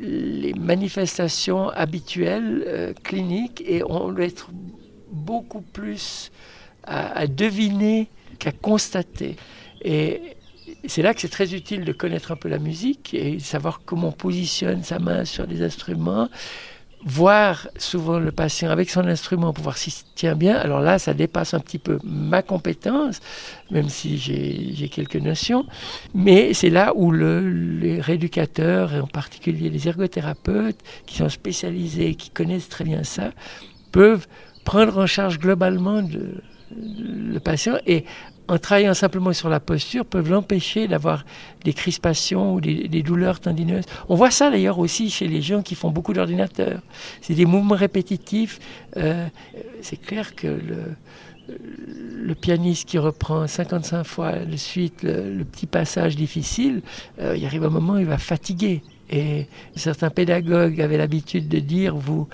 les 0.00 0.54
manifestations 0.54 1.68
habituelles 1.70 2.64
euh, 2.66 2.92
cliniques 3.02 3.62
et 3.66 3.82
on 3.84 4.12
doit 4.12 4.24
être 4.24 4.50
beaucoup 5.10 5.60
plus 5.60 6.30
à, 6.82 7.26
deviner 7.26 8.08
qu'à 8.38 8.52
constater. 8.52 9.36
Et 9.82 10.20
c'est 10.86 11.02
là 11.02 11.14
que 11.14 11.20
c'est 11.20 11.28
très 11.28 11.54
utile 11.54 11.84
de 11.84 11.92
connaître 11.92 12.32
un 12.32 12.36
peu 12.36 12.48
la 12.48 12.58
musique 12.58 13.14
et 13.14 13.38
savoir 13.38 13.82
comment 13.84 14.08
on 14.08 14.12
positionne 14.12 14.82
sa 14.82 14.98
main 14.98 15.24
sur 15.24 15.46
des 15.46 15.62
instruments, 15.62 16.28
voir 17.04 17.68
souvent 17.76 18.18
le 18.18 18.32
patient 18.32 18.70
avec 18.70 18.88
son 18.88 19.06
instrument 19.06 19.52
pour 19.52 19.64
voir 19.64 19.76
s'il 19.76 19.92
tient 20.14 20.34
bien. 20.34 20.56
Alors 20.56 20.80
là, 20.80 20.98
ça 20.98 21.12
dépasse 21.12 21.52
un 21.54 21.60
petit 21.60 21.78
peu 21.78 21.98
ma 22.02 22.42
compétence, 22.42 23.20
même 23.70 23.88
si 23.88 24.16
j'ai 24.16 24.88
quelques 24.88 25.16
notions. 25.16 25.66
Mais 26.14 26.54
c'est 26.54 26.70
là 26.70 26.92
où 26.94 27.10
le, 27.10 27.48
les 27.50 28.00
rééducateurs, 28.00 28.94
et 28.94 29.00
en 29.00 29.06
particulier 29.06 29.68
les 29.68 29.86
ergothérapeutes, 29.88 30.80
qui 31.06 31.16
sont 31.16 31.28
spécialisés, 31.28 32.14
qui 32.14 32.30
connaissent 32.30 32.68
très 32.68 32.84
bien 32.84 33.04
ça, 33.04 33.32
peuvent 33.92 34.26
prendre 34.64 34.98
en 34.98 35.06
charge 35.06 35.38
globalement 35.38 36.02
le 36.76 37.38
patient 37.38 37.76
et 37.86 38.04
en 38.48 38.58
travaillant 38.58 38.94
simplement 38.94 39.32
sur 39.32 39.48
la 39.48 39.60
posture, 39.60 40.04
peuvent 40.04 40.30
l'empêcher 40.30 40.86
d'avoir 40.86 41.24
des 41.64 41.72
crispations 41.72 42.54
ou 42.54 42.60
des, 42.60 43.02
douleurs 43.02 43.40
tendineuses. 43.40 43.84
On 44.08 44.14
voit 44.14 44.30
ça 44.30 44.50
d'ailleurs 44.50 44.78
aussi 44.78 45.10
chez 45.10 45.26
les 45.28 45.40
gens 45.40 45.62
qui 45.62 45.74
font 45.74 45.90
beaucoup 45.90 46.12
d'ordinateurs. 46.12 46.80
C'est 47.22 47.34
des 47.34 47.46
mouvements 47.46 47.74
répétitifs. 47.74 48.58
Euh, 48.96 49.26
c'est 49.80 49.96
clair 49.96 50.34
que 50.34 50.46
le, 50.46 52.34
pianiste 52.34 52.88
qui 52.88 52.98
reprend 52.98 53.46
55 53.46 54.04
fois 54.04 54.32
de 54.32 54.56
suite 54.56 55.02
le, 55.02 55.44
petit 55.44 55.66
passage 55.66 56.16
difficile, 56.16 56.82
euh, 57.20 57.36
il 57.36 57.46
arrive 57.46 57.64
un 57.64 57.70
moment 57.70 57.94
où 57.94 57.98
il 57.98 58.06
va 58.06 58.18
fatiguer. 58.18 58.82
Et 59.08 59.46
certains 59.76 60.10
pédagogues 60.10 60.80
avaient 60.80 60.98
l'habitude 60.98 61.48
de 61.48 61.60
dire, 61.60 61.94
vous, 61.96 62.28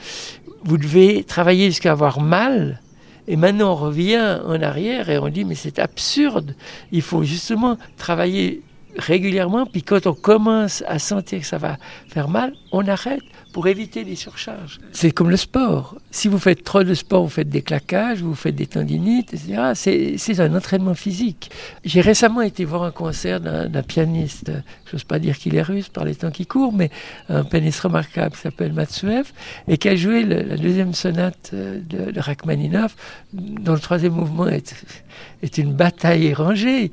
vous 0.64 0.78
devez 0.78 1.22
travailler 1.24 1.66
jusqu'à 1.66 1.92
avoir 1.92 2.20
mal 2.20 2.80
et 3.30 3.36
maintenant, 3.36 3.74
on 3.74 3.76
revient 3.76 4.40
en 4.44 4.60
arrière 4.60 5.08
et 5.08 5.16
on 5.16 5.28
dit, 5.28 5.44
mais 5.44 5.54
c'est 5.54 5.78
absurde. 5.78 6.56
Il 6.90 7.00
faut 7.00 7.22
justement 7.22 7.78
travailler 7.96 8.60
régulièrement, 8.96 9.66
puis 9.66 9.84
quand 9.84 10.08
on 10.08 10.14
commence 10.14 10.82
à 10.88 10.98
sentir 10.98 11.38
que 11.38 11.46
ça 11.46 11.56
va 11.56 11.76
faire 12.08 12.26
mal, 12.26 12.54
on 12.72 12.88
arrête 12.88 13.22
pour 13.52 13.66
éviter 13.66 14.04
les 14.04 14.16
surcharges. 14.16 14.78
C'est 14.92 15.10
comme 15.10 15.30
le 15.30 15.36
sport. 15.36 15.96
Si 16.10 16.28
vous 16.28 16.38
faites 16.38 16.64
trop 16.64 16.82
de 16.82 16.94
sport, 16.94 17.24
vous 17.24 17.30
faites 17.30 17.48
des 17.48 17.62
claquages, 17.62 18.22
vous 18.22 18.34
faites 18.34 18.54
des 18.54 18.66
tendinites, 18.66 19.34
etc. 19.34 19.72
C'est 19.74 20.40
un 20.40 20.54
entraînement 20.54 20.94
physique. 20.94 21.50
J'ai 21.84 22.00
récemment 22.00 22.42
été 22.42 22.64
voir 22.64 22.84
un 22.84 22.90
concert 22.90 23.40
d'un 23.40 23.82
pianiste, 23.82 24.52
je 24.86 24.96
n'ose 24.96 25.04
pas 25.04 25.18
dire 25.18 25.38
qu'il 25.38 25.54
est 25.56 25.62
russe 25.62 25.88
par 25.88 26.04
les 26.04 26.14
temps 26.14 26.30
qui 26.30 26.46
courent, 26.46 26.72
mais 26.72 26.90
un 27.28 27.44
pianiste 27.44 27.80
remarquable 27.80 28.34
qui 28.34 28.42
s'appelle 28.42 28.72
Matsuev 28.72 29.32
et 29.68 29.78
qui 29.78 29.88
a 29.88 29.96
joué 29.96 30.24
la 30.24 30.56
deuxième 30.56 30.94
sonate 30.94 31.50
euh, 31.52 31.80
de, 31.88 32.10
de 32.10 32.20
Rachmaninoff, 32.20 32.96
dont 33.32 33.74
le 33.74 33.80
troisième 33.80 34.14
mouvement 34.14 34.46
est, 34.46 35.58
une 35.58 35.72
bataille 35.72 36.32
rangée. 36.34 36.90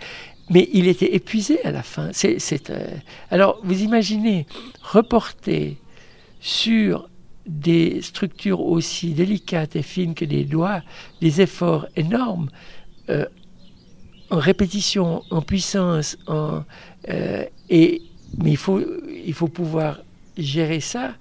Mais 0.50 0.70
il 0.72 0.88
était 0.88 1.14
épuisé 1.14 1.60
à 1.66 1.72
la 1.72 1.84
fin. 1.84 2.12
Euh, 2.24 2.88
Alors, 3.30 3.60
vous 3.64 3.82
imaginez 3.82 4.46
reporter 4.82 5.78
sur 6.48 7.10
des 7.46 8.02
structures 8.02 8.62
aussi 8.62 9.14
délicates 9.14 9.76
et 9.76 9.82
fines 9.82 10.16
que 10.16 10.24
des 10.24 10.46
doigts, 10.46 10.82
des 11.22 11.42
efforts 11.42 11.88
énormes, 11.98 12.50
euh, 13.10 13.26
en 14.30 14.38
répétition, 14.38 15.24
en 15.30 15.42
puissance, 15.42 16.18
en, 16.28 16.64
euh, 17.10 17.44
et, 17.70 18.02
mais 18.38 18.52
il 18.52 18.58
faut, 18.58 18.82
il 19.26 19.34
faut 19.34 19.50
pouvoir 19.50 20.00
gérer 20.38 20.80
ça 20.80 21.16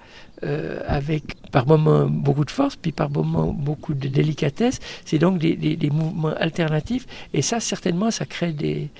euh, 0.45 0.80
avec 0.87 1.23
par 1.50 1.66
moments 1.66 2.06
beaucoup 2.06 2.45
de 2.45 2.50
force, 2.50 2.76
puis 2.76 2.92
par 2.92 3.11
moments 3.11 3.52
beaucoup 3.52 3.95
de 3.95 4.06
délicatesse. 4.06 4.78
C'est 5.04 5.18
donc 5.18 5.38
des, 5.38 5.56
des, 5.56 5.90
mouvements 5.90 6.35
alternatifs, 6.37 7.06
et 7.33 7.42
ça, 7.42 7.59
certainement, 7.59 8.12
ça 8.12 8.26
crée 8.26 8.52
des, 8.52 8.90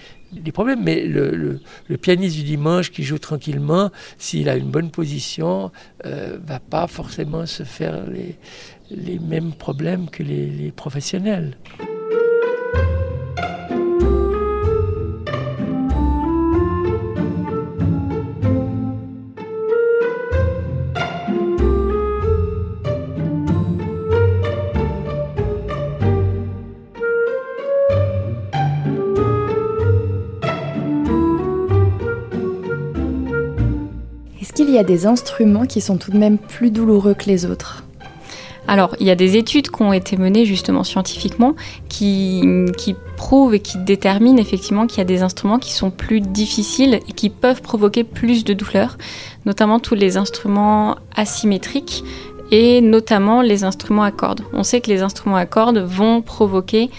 problèmes. 0.53 0.83
Mais 0.83 1.03
le, 1.07 1.61
pianiste 2.01 2.37
du 2.37 2.43
dimanche 2.43 2.91
qui 2.91 3.03
joue 3.03 3.19
tranquillement, 3.19 3.91
s'il 4.19 4.49
a 4.49 4.57
une 4.57 4.71
bonne 4.71 4.91
position, 4.91 5.71
euh, 6.05 6.39
va 6.45 6.61
pas 6.61 6.87
forcément 6.87 7.47
se 7.47 7.63
faire 7.63 8.05
les, 8.91 9.19
mêmes 9.19 9.53
problèmes 9.53 10.09
que 10.09 10.23
les 10.23 10.73
professionnels. 10.75 11.57
Y 34.75 34.79
a 34.79 34.85
des 34.85 35.07
instruments 35.07 35.67
qui 35.67 35.81
sont 35.81 35.97
tout 35.97 36.11
de 36.11 36.19
même 36.19 36.39
plus 36.39 36.71
douloureux 36.71 37.15
que 37.15 37.27
les 37.27 37.47
autres 37.47 37.83
alors, 38.69 38.97
il 38.99 39.07
y 39.07 39.11
a 39.11 39.15
des 39.15 39.37
études 39.37 39.71
qui 39.71 39.83
ont 39.83 39.93
été 39.93 40.17
menées 40.17 40.45
justement 40.45 40.83
scientifiquement 40.83 41.55
qui, 41.89 42.43
qui 42.77 42.97
prouvent 43.17 43.55
et 43.55 43.61
qui 43.61 43.79
déterminent 43.79 44.39
effectivement 44.39 44.89
qu'il 44.89 44.99
y 44.99 45.03
a 45.03 45.05
des 45.05 45.23
instruments 45.23 45.59
qui 45.59 45.73
sont 45.73 45.91
plus 45.91 46.21
difficiles 46.21 47.01
et 47.09 47.13
qui 47.13 47.31
peuvent 47.31 47.63
provoquer 47.63 48.03
plus 48.03 48.45
de 48.45 48.55
douleurs, 48.55 48.99
notamment 49.45 49.79
tous 49.79 49.95
les 49.95 50.17
instruments 50.17 50.97
asymétriques 51.15 52.03
et 52.51 52.81
notamment 52.81 53.41
les 53.41 53.65
instruments 53.65 54.03
à 54.03 54.11
cordes. 54.11 54.43
On 54.53 54.63
sait 54.63 54.81
que 54.81 54.91
les 54.91 55.03
instruments 55.03 55.37
à 55.37 55.47
cordes 55.47 55.79
vont 55.79 56.23
provoquer 56.23 56.91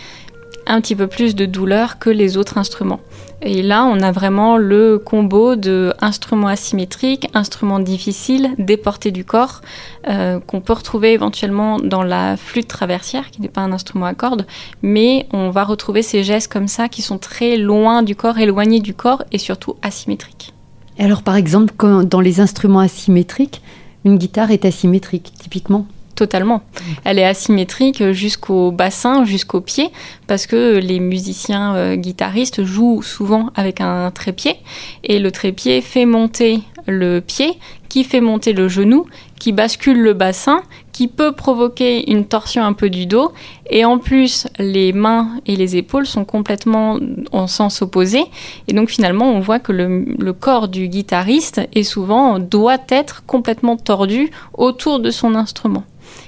un 0.67 0.81
petit 0.81 0.95
peu 0.95 1.07
plus 1.07 1.35
de 1.35 1.45
douleur 1.45 1.99
que 1.99 2.09
les 2.09 2.37
autres 2.37 2.57
instruments. 2.57 2.99
Et 3.41 3.61
là, 3.61 3.85
on 3.85 3.99
a 4.01 4.11
vraiment 4.11 4.57
le 4.57 4.97
combo 4.97 5.55
de 5.55 5.93
instruments 6.01 6.47
asymétriques, 6.47 7.29
instruments 7.35 7.79
difficiles, 7.79 8.49
déportés 8.57 9.11
du 9.11 9.25
corps, 9.25 9.61
euh, 10.07 10.39
qu'on 10.39 10.59
peut 10.59 10.73
retrouver 10.73 11.13
éventuellement 11.13 11.77
dans 11.77 12.01
la 12.01 12.35
flûte 12.35 12.67
traversière, 12.67 13.29
qui 13.29 13.41
n'est 13.41 13.47
pas 13.47 13.61
un 13.61 13.71
instrument 13.71 14.07
à 14.07 14.15
cordes, 14.15 14.47
mais 14.81 15.27
on 15.33 15.51
va 15.51 15.63
retrouver 15.63 16.01
ces 16.01 16.23
gestes 16.23 16.51
comme 16.51 16.67
ça 16.67 16.89
qui 16.89 17.03
sont 17.03 17.19
très 17.19 17.57
loin 17.57 18.01
du 18.01 18.15
corps, 18.15 18.39
éloignés 18.39 18.79
du 18.79 18.95
corps 18.95 19.23
et 19.31 19.37
surtout 19.37 19.75
asymétriques. 19.83 20.53
alors, 20.99 21.21
par 21.21 21.35
exemple, 21.35 21.73
dans 22.05 22.21
les 22.21 22.39
instruments 22.39 22.79
asymétriques, 22.79 23.61
une 24.03 24.17
guitare 24.17 24.49
est 24.49 24.65
asymétrique, 24.65 25.31
typiquement? 25.37 25.85
Totalement. 26.17 26.63
Elle 27.05 27.19
est 27.19 27.25
asymétrique 27.25 28.11
jusqu'au 28.11 28.71
bassin, 28.71 29.23
jusqu'au 29.23 29.61
pied, 29.61 29.89
parce 30.25 30.47
que 30.47 30.77
les 30.77 30.99
musiciens 30.99 31.75
euh, 31.75 31.95
guitaristes 31.95 32.63
jouent 32.63 33.03
souvent 33.03 33.51
avec 33.55 33.79
un 33.79 34.11
trépied, 34.11 34.57
et 35.03 35.19
le 35.19 35.31
trépied 35.31 35.79
fait 35.81 36.05
monter 36.05 36.61
le 36.87 37.19
pied, 37.19 37.59
qui 37.89 38.03
fait 38.03 38.21
monter 38.21 38.53
le 38.53 38.67
genou, 38.67 39.05
qui 39.39 39.51
bascule 39.51 39.99
le 39.99 40.13
bassin, 40.13 40.61
qui 40.91 41.07
peut 41.07 41.31
provoquer 41.31 42.09
une 42.11 42.25
torsion 42.25 42.63
un 42.63 42.73
peu 42.73 42.89
du 42.89 43.05
dos. 43.05 43.31
Et 43.69 43.85
en 43.85 43.97
plus, 43.97 44.47
les 44.57 44.93
mains 44.93 45.39
et 45.45 45.55
les 45.55 45.75
épaules 45.77 46.05
sont 46.05 46.25
complètement 46.25 46.97
en 47.31 47.47
sens 47.47 47.81
opposé. 47.81 48.23
Et 48.67 48.73
donc 48.73 48.89
finalement, 48.89 49.31
on 49.31 49.39
voit 49.39 49.59
que 49.59 49.71
le, 49.71 50.05
le 50.17 50.33
corps 50.33 50.67
du 50.67 50.87
guitariste 50.87 51.61
est 51.73 51.83
souvent, 51.83 52.39
doit 52.39 52.79
être 52.89 53.23
complètement 53.25 53.77
tordu 53.77 54.31
autour 54.53 54.99
de 54.99 55.11
son 55.11 55.35
instrument. 55.35 55.83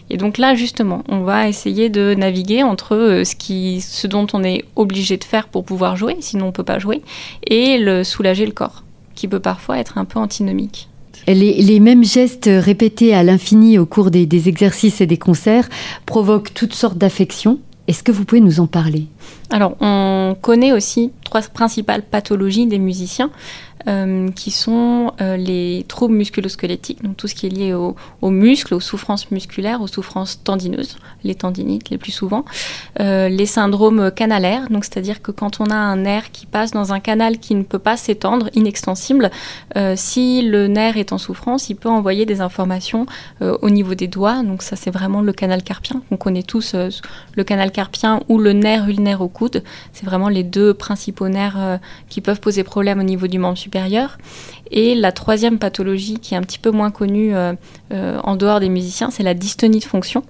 Et 0.10 0.18
donc 0.18 0.38
là, 0.38 0.56
justement, 0.56 1.04
on 1.08 1.22
va 1.22 1.48
essayer 1.48 1.90
de 1.90 2.14
naviguer 2.14 2.64
entre 2.64 2.96
euh, 2.96 3.24
ce, 3.24 3.36
qui, 3.36 3.82
ce 3.82 4.08
dont 4.08 4.28
on 4.34 4.44
est 4.44 4.66
obligé 4.76 5.18
de 5.18 5.24
faire 5.24 5.48
pour 5.48 5.64
pouvoir 5.64 5.96
jouer, 5.96 6.18
sinon 6.20 6.46
on 6.46 6.48
ne 6.48 6.54
peut 6.54 6.64
pas 6.64 6.80
jouer, 6.80 7.02
et 7.46 7.78
le 7.78 8.04
soulager 8.04 8.46
le 8.46 8.52
corps, 8.52 8.84
qui 9.16 9.28
peut 9.28 9.40
parfois 9.40 9.78
être 9.78 9.98
un 9.98 10.06
peu 10.06 10.20
antinomique. 10.20 10.90
Les, 11.28 11.80
mêmes 11.80 12.04
gestes 12.04 12.50
répétés 12.52 13.14
à 13.14 13.22
l'infini 13.22 13.78
au 13.78 13.86
cours 13.86 14.10
des 14.10 14.50
exercices 14.50 15.00
et 15.00 15.06
des 15.06 15.18
concerts 15.18 15.70
provoquent 16.08 16.54
toutes 16.56 16.74
sortes 16.74 16.98
d'affections. 16.98 17.60
Est-ce 17.88 18.02
que 18.02 18.12
vous 18.12 18.26
pouvez 18.26 18.42
nous 18.42 18.60
en 18.60 18.68
parler? 18.68 19.06
Alors, 19.52 19.76
on 19.82 20.36
connaît 20.42 20.74
aussi 20.74 21.12
trois 21.24 21.42
principales 21.42 22.04
pathologies 22.04 22.68
des 22.68 22.80
musiciens. 22.80 23.32
Euh, 23.88 24.30
qui 24.32 24.52
sont 24.52 25.14
euh, 25.22 25.38
les 25.38 25.86
troubles 25.88 26.14
musculosquelettiques, 26.14 27.02
donc 27.02 27.16
tout 27.16 27.28
ce 27.28 27.34
qui 27.34 27.48
est 27.48 27.50
lié 27.50 27.74
aux, 27.74 27.96
muscles, 28.30 28.74
aux 28.74 28.82
souffrances 28.82 29.32
musculaires, 29.32 29.82
aux 29.82 29.88
souffrances 29.88 30.44
tendineuses, 30.44 30.98
les 31.24 31.34
tendinites 31.34 31.90
les 31.90 31.98
plus 31.98 32.12
souvent, 32.12 32.44
euh, 33.00 33.30
les 33.30 33.46
syndromes 33.46 34.12
canalaires, 34.12 34.70
donc 34.70 34.84
c'est-à-dire 34.84 35.22
que 35.22 35.32
quand 35.32 35.62
on 35.62 35.68
a 35.68 35.76
un 35.76 35.96
nerf 35.96 36.30
qui 36.34 36.46
passe 36.46 36.72
dans 36.72 36.92
un 36.92 37.00
canal 37.00 37.38
qui 37.38 37.56
ne 37.56 37.64
peut 37.64 37.80
pas 37.80 37.96
s'étendre, 37.96 38.50
inextensible, 38.54 39.32
si 39.96 40.42
le 40.42 40.68
nerf 40.68 40.98
est 40.98 41.14
en 41.14 41.18
souffrance, 41.18 41.70
il 41.70 41.76
peut 41.76 41.90
envoyer 41.90 42.26
des 42.26 42.42
informations 42.42 43.06
au 43.40 43.70
niveau 43.70 43.96
des 43.96 44.08
doigts, 44.08 44.44
donc 44.44 44.62
ça 44.62 44.76
c'est 44.76 44.92
vraiment 44.92 45.22
le 45.22 45.32
canal 45.32 45.64
carpien, 45.64 46.02
on 46.12 46.18
connaît 46.18 46.44
tous 46.44 46.76
le 46.76 47.44
canal 47.44 47.72
carpien 47.72 48.20
ou 48.28 48.40
le 48.40 48.52
nerf 48.52 48.90
ulnaire 48.90 49.22
au 49.22 49.30
c'est 49.94 50.06
vraiment 50.06 50.30
les 50.30 50.44
deux 50.44 50.74
principaux 50.74 51.30
nerfs 51.30 51.80
qui 52.10 52.22
peuvent 52.22 52.40
poser 52.40 52.64
problème 52.64 53.00
au 53.00 53.04
niveau 53.04 53.28
du 53.28 53.40
membre 53.40 53.58
supérieur. 53.58 54.18
Et 54.72 54.96
la 54.96 55.12
troisième 55.12 55.58
pathologie 55.58 56.20
qui 56.20 56.34
est 56.34 56.38
un 56.38 56.42
petit 56.42 56.60
peu 56.60 56.72
moins 56.72 56.92
connue 56.92 57.36
euh, 57.36 57.54
euh, 57.92 58.20
en 58.24 58.36
dehors 58.36 58.60
des 58.60 58.70
musiciens, 58.70 59.10
c'est 59.10 59.24
la 59.24 59.34
dystonie 59.34 59.80
de 59.80 59.84
fonction. 59.84 60.24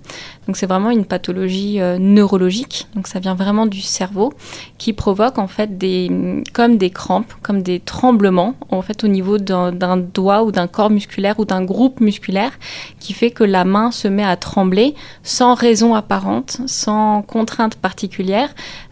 Donc 0.48 0.55
c'est 0.55 0.65
vraiment 0.65 0.91
une 0.91 1.05
pathologie 1.05 1.81
euh, 1.81 1.98
neurologique. 2.00 2.88
Donc 2.96 3.08
ça 3.08 3.19
vient 3.19 3.36
vraiment 3.36 3.65
du 3.65 3.81
cerveau 3.81 4.34
qui 4.77 4.93
provoque 4.93 5.38
en 5.38 5.48
fait 5.48 5.77
des 5.77 6.10
comme 6.53 6.77
des 6.77 6.89
crampes, 6.89 7.34
comme 7.41 7.62
des 7.62 7.79
tremblements 7.79 8.55
en 8.72 8.81
fait 8.81 9.03
au 9.03 9.08
niveau 9.08 9.38
d'un 9.38 9.98
doigt 9.98 10.43
ou 10.43 10.51
d'un 10.51 10.67
corps 10.67 10.89
musculaire 10.89 11.39
ou 11.39 11.46
d'un 11.46 11.63
groupe 11.63 12.00
musculaire 12.00 12.51
qui 13.00 13.13
fait 13.13 13.31
que 13.31 13.43
la 13.43 13.65
main 13.65 13.91
se 13.91 14.08
met 14.08 14.24
à 14.24 14.38
trembler 14.38 14.96
sans 15.24 15.53
raison 15.53 15.96
apparente, 15.96 16.62
sans 16.65 17.22
contrainte 17.22 17.75
particulière, 17.75 18.50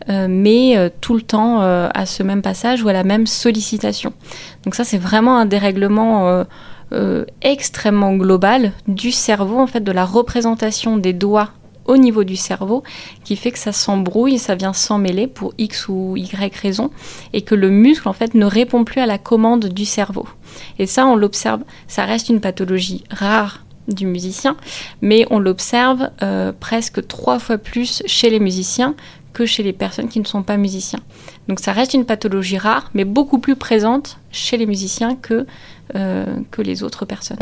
mais 0.08 0.92
tout 1.01 1.16
le 1.16 1.22
temps 1.22 1.60
à 1.62 2.06
ce 2.06 2.24
même 2.24 2.42
passage 2.42 2.84
ou 2.84 2.89
à 2.89 2.94
la 2.94 3.04
même 3.04 3.27
sollicitation. 3.27 4.13
Donc 4.63 4.75
ça 4.75 4.84
c'est 4.84 4.98
vraiment 4.98 5.37
un 5.38 5.46
dérèglement 5.46 6.27
euh, 6.27 6.44
euh, 6.94 7.25
extrêmement 7.41 8.15
global 8.15 8.72
du 8.88 9.12
cerveau, 9.12 9.60
en 9.60 9.67
fait, 9.67 9.82
de 9.82 9.91
la 9.91 10.06
représentation 10.06 10.98
des 10.98 11.13
doigts 11.13 11.51
au 11.86 11.98
niveau 11.98 12.24
du 12.24 12.36
cerveau, 12.36 12.84
qui 13.24 13.36
fait 13.36 13.51
que 13.51 13.60
ça 13.60 13.72
s'embrouille, 13.72 14.39
ça 14.39 14.56
vient 14.56 14.74
s'emmêler 14.74 15.27
pour 15.27 15.53
X 15.58 15.88
ou 15.88 16.17
Y 16.17 16.56
raison, 16.56 16.91
et 17.34 17.41
que 17.41 17.56
le 17.56 17.70
muscle, 17.70 18.10
en 18.10 18.13
fait, 18.13 18.34
ne 18.34 18.46
répond 18.46 18.84
plus 18.84 19.00
à 19.00 19.06
la 19.06 19.17
commande 19.17 19.67
du 19.67 19.86
cerveau. 19.86 20.27
Et 20.79 20.86
ça, 20.86 21.06
on 21.06 21.15
l'observe, 21.15 21.62
ça 21.88 22.03
reste 22.03 22.29
une 22.29 22.41
pathologie 22.41 23.03
rare 23.10 23.63
du 23.88 24.06
musicien, 24.06 24.58
mais 25.01 25.25
on 25.29 25.39
l'observe 25.39 26.10
euh, 26.22 26.51
presque 26.58 27.08
trois 27.08 27.39
fois 27.39 27.58
plus 27.58 28.03
chez 28.06 28.29
les 28.29 28.39
musiciens 28.39 28.96
que 29.34 29.46
chez 29.46 29.63
les 29.63 29.74
personnes 29.74 30.10
qui 30.10 30.20
ne 30.20 30.25
sont 30.25 30.44
pas 30.44 30.58
musiciens. 30.58 31.00
Donc 31.48 31.62
ça 31.62 31.72
reste 31.72 31.94
une 31.94 32.05
pathologie 32.05 32.57
rare, 32.57 32.90
mais 32.94 33.05
beaucoup 33.05 33.40
plus 33.40 33.55
présente 33.55 34.18
chez 34.31 34.57
les 34.57 34.66
musiciens 34.66 35.16
que, 35.16 35.46
euh, 35.96 36.25
que 36.51 36.62
les 36.62 36.83
autres 36.83 37.05
personnes. 37.05 37.38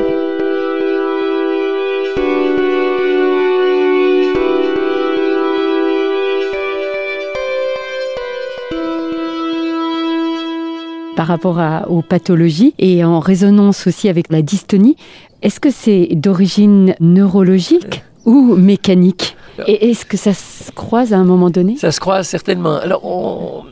Par 11.15 11.27
rapport 11.27 11.59
à, 11.59 11.89
aux 11.89 12.01
pathologies 12.01 12.75
et 12.77 13.03
en 13.05 13.19
résonance 13.19 13.87
aussi 13.87 14.09
avec 14.09 14.29
la 14.29 14.41
dystonie, 14.41 14.97
est-ce 15.41 15.59
que 15.59 15.71
c'est 15.71 16.09
d'origine 16.11 16.93
neurologique 16.99 18.03
ou 18.25 18.55
mécanique? 18.55 19.37
Et 19.65 19.89
est-ce 19.89 20.05
que 20.05 20.17
ça 20.17 20.33
se 20.33 20.71
croise 20.71 21.13
à 21.13 21.17
un 21.17 21.23
moment 21.23 21.49
donné? 21.49 21.77
Ça 21.77 21.93
se 21.93 22.01
croise 22.01 22.27
certainement. 22.27 22.75
Alors, 22.75 23.05
on 23.05 23.63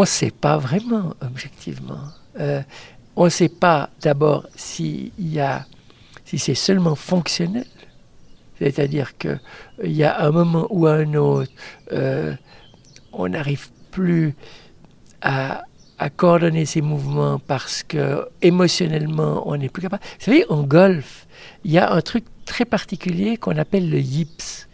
ne 0.00 0.04
sait 0.04 0.30
pas 0.30 0.58
vraiment, 0.58 1.14
objectivement. 1.20 2.00
Euh, 2.38 2.62
on 3.16 3.24
ne 3.24 3.30
sait 3.30 3.48
pas 3.48 3.90
d'abord 4.00 4.46
s'il 4.56 5.12
y 5.18 5.40
a, 5.40 5.66
si 6.24 6.38
c'est 6.38 6.54
seulement 6.54 6.94
fonctionnel, 6.94 7.66
c'est-à-dire 8.58 9.16
qu'il 9.18 9.40
y 9.84 10.04
a 10.04 10.20
un 10.20 10.30
moment 10.30 10.66
ou 10.70 10.86
un 10.86 11.14
autre, 11.14 11.52
euh, 11.92 12.34
on 13.12 13.28
n'arrive 13.28 13.68
plus 13.90 14.34
à, 15.22 15.64
à, 15.98 16.10
coordonner 16.10 16.66
ses 16.66 16.80
mouvements 16.80 17.38
parce 17.38 17.82
que 17.82 18.28
émotionnellement 18.42 19.48
on 19.48 19.56
n'est 19.56 19.68
plus 19.68 19.82
capable. 19.82 20.02
Vous 20.18 20.24
savez, 20.24 20.44
en 20.48 20.62
golf, 20.62 21.26
il 21.64 21.72
y 21.72 21.78
a 21.78 21.92
un 21.92 22.00
truc 22.00 22.24
très 22.44 22.64
particulier 22.64 23.36
qu'on 23.36 23.56
appelle 23.56 23.90
le 23.90 23.98
yips. 23.98 24.68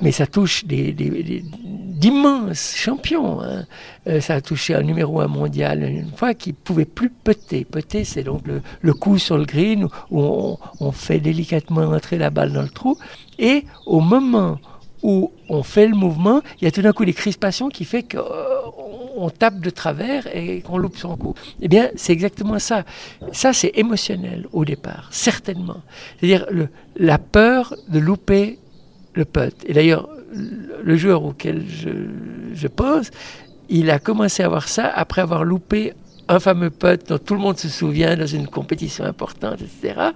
Mais 0.00 0.12
ça 0.12 0.26
touche 0.26 0.64
d'immenses 0.66 2.74
champions. 2.76 3.40
Hein. 3.40 3.64
Euh, 4.06 4.20
ça 4.20 4.34
a 4.34 4.40
touché 4.40 4.74
un 4.74 4.82
numéro 4.82 5.20
un 5.20 5.26
mondial 5.26 5.82
une 5.84 6.12
fois 6.12 6.34
qui 6.34 6.52
pouvait 6.52 6.84
plus 6.84 7.10
peter. 7.10 7.64
Peter, 7.64 8.04
c'est 8.04 8.22
donc 8.22 8.46
le, 8.46 8.60
le, 8.82 8.94
coup 8.94 9.18
sur 9.18 9.38
le 9.38 9.46
green 9.46 9.88
où 10.10 10.20
on, 10.20 10.58
on, 10.80 10.92
fait 10.92 11.18
délicatement 11.18 11.82
entrer 11.82 12.18
la 12.18 12.30
balle 12.30 12.52
dans 12.52 12.62
le 12.62 12.68
trou. 12.68 12.98
Et 13.38 13.64
au 13.86 14.00
moment 14.00 14.58
où 15.02 15.32
on 15.48 15.62
fait 15.62 15.86
le 15.86 15.94
mouvement, 15.94 16.42
il 16.60 16.64
y 16.64 16.68
a 16.68 16.70
tout 16.70 16.82
d'un 16.82 16.92
coup 16.92 17.04
des 17.04 17.12
crispations 17.12 17.68
qui 17.68 17.84
fait 17.84 18.02
qu'on 18.02 18.18
euh, 18.18 19.30
tape 19.38 19.60
de 19.60 19.70
travers 19.70 20.26
et 20.34 20.62
qu'on 20.62 20.78
loupe 20.78 20.96
son 20.96 21.16
coup. 21.16 21.34
Eh 21.60 21.68
bien, 21.68 21.90
c'est 21.96 22.12
exactement 22.12 22.58
ça. 22.58 22.84
Ça, 23.32 23.52
c'est 23.52 23.72
émotionnel 23.74 24.46
au 24.52 24.64
départ, 24.64 25.08
certainement. 25.10 25.80
C'est-à-dire 26.18 26.46
la 26.96 27.18
peur 27.18 27.74
de 27.88 27.98
louper 27.98 28.58
le 29.16 29.24
putt. 29.24 29.54
Et 29.66 29.72
d'ailleurs, 29.72 30.08
le 30.84 30.96
joueur 30.96 31.24
auquel 31.24 31.64
je, 31.68 31.90
je 32.54 32.68
pense, 32.68 33.10
il 33.68 33.90
a 33.90 33.98
commencé 33.98 34.42
à 34.42 34.46
avoir 34.46 34.68
ça 34.68 34.86
après 34.86 35.22
avoir 35.22 35.44
loupé 35.44 35.94
un 36.28 36.40
fameux 36.40 36.70
putt 36.70 37.08
dont 37.08 37.18
tout 37.18 37.34
le 37.34 37.40
monde 37.40 37.58
se 37.58 37.68
souvient 37.68 38.16
dans 38.16 38.26
une 38.26 38.46
compétition 38.46 39.04
importante, 39.04 39.60
etc. 39.60 40.10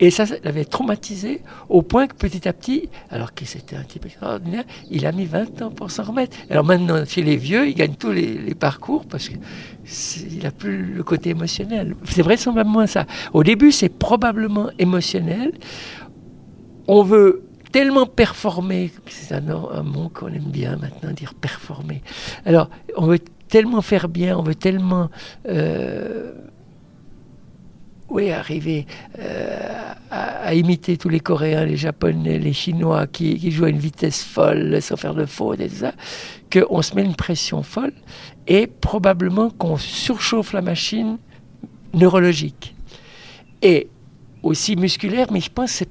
Et 0.00 0.10
ça, 0.10 0.26
ça 0.26 0.34
l'avait 0.42 0.64
traumatisé 0.64 1.40
au 1.68 1.82
point 1.82 2.08
que 2.08 2.14
petit 2.14 2.48
à 2.48 2.52
petit, 2.52 2.88
alors 3.10 3.32
que 3.32 3.44
c'était 3.44 3.76
un 3.76 3.84
type 3.84 4.06
extraordinaire, 4.06 4.64
il 4.90 5.06
a 5.06 5.12
mis 5.12 5.24
20 5.24 5.62
ans 5.62 5.70
pour 5.70 5.90
s'en 5.90 6.02
remettre. 6.02 6.36
Alors 6.50 6.64
maintenant, 6.64 7.04
chez 7.06 7.22
les 7.22 7.36
vieux, 7.36 7.68
il 7.68 7.74
gagne 7.74 7.94
tous 7.94 8.10
les, 8.10 8.36
les 8.38 8.54
parcours 8.54 9.06
parce 9.06 9.28
qu'il 9.28 10.42
n'a 10.42 10.50
plus 10.50 10.94
le 10.94 11.02
côté 11.04 11.30
émotionnel. 11.30 11.94
C'est 12.06 12.22
vraisemblablement 12.22 12.86
ça. 12.88 13.06
Au 13.32 13.44
début, 13.44 13.70
c'est 13.70 13.88
probablement 13.88 14.68
émotionnel. 14.78 15.52
On 16.88 17.02
veut 17.02 17.43
tellement 17.74 18.06
performer, 18.06 18.92
c'est 19.08 19.34
un, 19.34 19.82
mot 19.82 20.08
qu'on 20.08 20.28
aime 20.28 20.44
bien 20.44 20.76
maintenant 20.76 21.10
dire 21.10 21.34
performer. 21.34 22.02
Alors, 22.46 22.70
on 22.96 23.06
veut 23.06 23.18
tellement 23.48 23.82
faire 23.82 24.08
bien, 24.08 24.38
on 24.38 24.44
veut 24.44 24.54
tellement 24.54 25.10
euh, 25.48 26.32
oui, 28.10 28.30
arriver 28.30 28.86
euh, 29.18 29.92
à, 30.12 30.54
imiter 30.54 30.96
tous 30.96 31.08
les 31.08 31.18
Coréens, 31.18 31.64
les 31.64 31.76
Japonais, 31.76 32.38
les 32.38 32.52
Chinois 32.52 33.08
qui, 33.08 33.40
qui, 33.40 33.50
jouent 33.50 33.64
à 33.64 33.70
une 33.70 33.78
vitesse 33.78 34.22
folle 34.22 34.80
sans 34.80 34.96
faire 34.96 35.16
de 35.16 35.26
faute 35.26 35.58
et 35.58 35.68
tout 35.68 35.74
ça, 35.74 35.94
qu'on 36.52 36.80
se 36.80 36.94
met 36.94 37.02
une 37.02 37.16
pression 37.16 37.64
folle 37.64 37.94
et 38.46 38.68
probablement 38.68 39.50
qu'on 39.50 39.78
surchauffe 39.78 40.52
la 40.52 40.62
machine 40.62 41.18
neurologique. 41.92 42.76
Et 43.62 43.88
aussi 44.44 44.76
musculaire, 44.76 45.26
mais 45.32 45.40
je 45.40 45.50
pense 45.50 45.72
que 45.72 45.78
c'est 45.78 45.88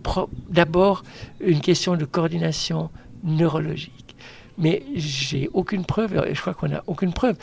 d'abord 0.49 1.03
une 1.41 1.59
question 1.59 1.95
de 1.95 2.05
coordination 2.05 2.89
neurologique. 3.23 4.15
Mais 4.57 4.83
j'ai 4.95 5.49
aucune 5.53 5.83
preuve, 5.83 6.23
et 6.27 6.35
je 6.35 6.41
crois 6.41 6.53
qu'on 6.53 6.69
n'a 6.69 6.83
aucune 6.87 7.13
preuve. 7.13 7.35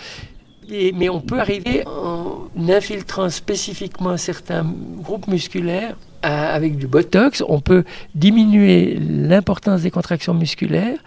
mais 0.70 1.08
on 1.08 1.20
peut 1.20 1.40
arriver 1.40 1.84
en 1.86 2.48
infiltrant 2.68 3.28
spécifiquement 3.28 4.16
certains 4.16 4.64
groupes 5.02 5.26
musculaires 5.26 5.96
avec 6.22 6.76
du 6.76 6.86
Botox, 6.86 7.42
on 7.48 7.60
peut 7.60 7.84
diminuer 8.14 8.98
l'importance 9.00 9.82
des 9.82 9.90
contractions 9.90 10.34
musculaires 10.34 10.98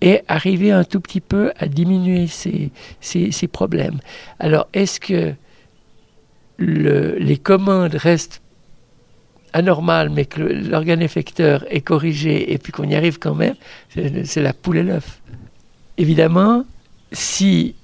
et 0.00 0.22
arriver 0.28 0.72
un 0.72 0.84
tout 0.84 1.00
petit 1.00 1.20
peu 1.20 1.52
à 1.58 1.66
diminuer 1.66 2.26
ces, 2.26 2.70
ces, 3.00 3.48
problèmes. 3.48 4.00
Alors, 4.38 4.66
est-ce 4.72 4.98
que 4.98 5.34
les 6.58 7.38
commandes 7.38 7.94
restent 7.94 8.39
anormales, 9.52 10.10
mais 10.10 10.24
que 10.24 10.40
l'organe 10.40 11.02
effecteur 11.02 11.64
est 11.68 11.80
corrigé 11.80 12.52
et 12.52 12.58
puis 12.58 12.72
qu'on 12.72 12.88
y 12.88 12.94
arrive 12.94 13.18
quand 13.18 13.34
même 13.34 13.54
C'est 14.24 14.42
la 14.42 14.52
poule 14.52 14.78
et 14.78 14.82
l'œuf. 14.82 15.20
Évidemment, 15.98 16.64
si 17.12 17.74